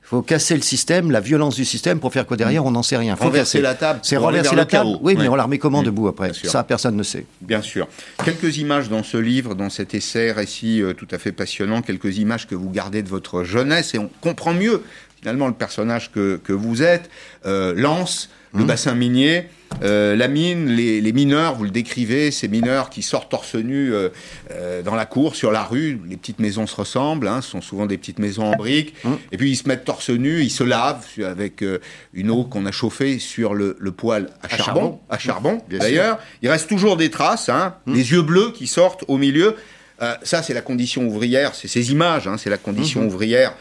[0.07, 2.84] Il faut casser le système, la violence du système pour faire quoi derrière, on n'en
[2.84, 3.16] sait rien.
[3.16, 3.98] Faut renverser la table.
[4.04, 4.90] C'est renverser la table.
[5.00, 7.26] Oui, mais on la remet comment debout après Ça, personne ne sait.
[7.40, 7.88] Bien sûr.
[8.24, 12.18] Quelques images dans ce livre, dans cet essai, récit euh, tout à fait passionnant, quelques
[12.18, 14.84] images que vous gardez de votre jeunesse et on comprend mieux
[15.18, 17.11] finalement le personnage que, que vous êtes.
[17.44, 18.66] Euh, Lance, le mmh.
[18.66, 19.48] bassin minier.
[19.82, 24.08] Euh, la mine, les, mineurs, vous le décrivez, ces mineurs qui sortent torse nu euh,
[24.50, 27.60] euh, dans la cour, sur la rue, les petites maisons se ressemblent, hein, ce sont
[27.60, 29.12] souvent des petites maisons en briques, mmh.
[29.32, 31.64] et puis ils se mettent torse nu, ils se lavent avec
[32.14, 36.18] une eau qu'on a chauffée sur le, poêle à, charbon, à charbon d'ailleurs.
[36.42, 37.94] Il reste toujours des traces, hein, mmh.
[37.94, 39.56] les yeux bleus qui sortent au milieu.
[40.22, 43.54] ça, c'est la condition ouvrière, c'est ces images, hein, c'est la condition ouvrière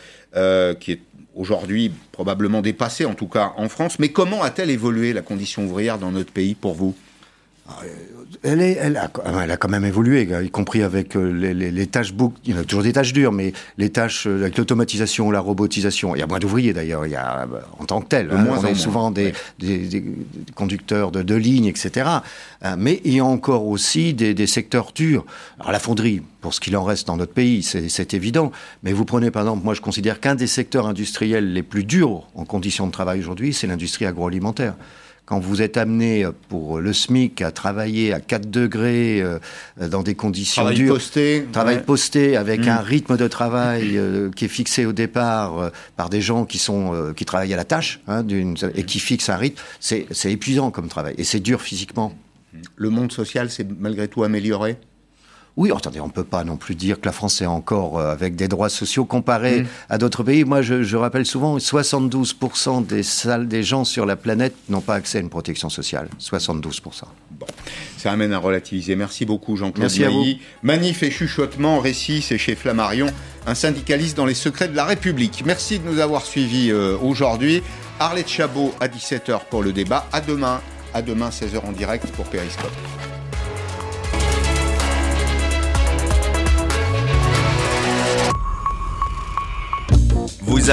[0.80, 1.00] qui est
[1.36, 4.00] aujourd'hui probablement dépassée, en tout cas en France.
[4.00, 6.96] Mais comment a-t-elle évolué la condition ouvrière dans notre pays pour vous?
[7.68, 7.82] Ah,
[8.44, 9.10] elle, est, elle, a,
[9.44, 12.34] elle, a, quand même évolué, y compris avec euh, les, les, les tâches book.
[12.46, 16.16] Il y a toujours des tâches dures, mais les tâches euh, avec l'automatisation, la robotisation.
[16.16, 17.06] Il y a moins d'ouvriers d'ailleurs.
[17.06, 18.30] Il y a euh, en tant que tel.
[18.32, 20.04] Hein, on est souvent des, des, des,
[20.54, 22.10] conducteurs de, de lignes, etc.
[22.78, 25.26] Mais il y a encore aussi des, des secteurs durs.
[25.60, 28.52] Alors la fonderie, pour ce qu'il en reste dans notre pays, c'est évident.
[28.84, 32.28] Mais vous prenez par exemple, moi je considère qu'un des secteurs industriels les plus durs
[32.36, 34.76] en conditions de travail aujourd'hui, c'est l'industrie agroalimentaire
[35.26, 39.40] quand vous êtes amené pour le SMIC à travailler à 4 degrés euh,
[39.80, 42.70] dans des conditions travail dures, posté, travail posté avec mm.
[42.70, 46.60] un rythme de travail euh, qui est fixé au départ euh, par des gens qui
[46.60, 48.26] sont qui travaillent à la tâche hein,
[48.76, 52.14] et qui fixent un rythme, c'est épuisant comme travail et c'est dur physiquement.
[52.76, 54.78] Le monde social s'est malgré tout amélioré?
[55.58, 58.12] Oui, attendez, on ne peut pas non plus dire que la France est encore euh,
[58.12, 59.68] avec des droits sociaux comparés mm.
[59.90, 60.44] à d'autres pays.
[60.44, 64.96] Moi, je, je, rappelle souvent, 72% des salles des gens sur la planète n'ont pas
[64.96, 66.10] accès à une protection sociale.
[66.20, 67.04] 72%.
[67.32, 67.46] Bon,
[67.98, 68.98] ça amène à relativiser.
[68.98, 69.90] Merci beaucoup, Jean-Claude.
[70.62, 73.08] Manif et chuchotement, récit, c'est chez Flammarion,
[73.48, 75.44] un syndicaliste dans les secrets de la République.
[75.46, 77.64] Merci de nous avoir suivis euh, aujourd'hui.
[78.00, 80.06] Arlette Chabot à 17h pour le débat.
[80.12, 80.60] À demain,
[80.94, 83.15] à demain 16h en direct pour Périscope.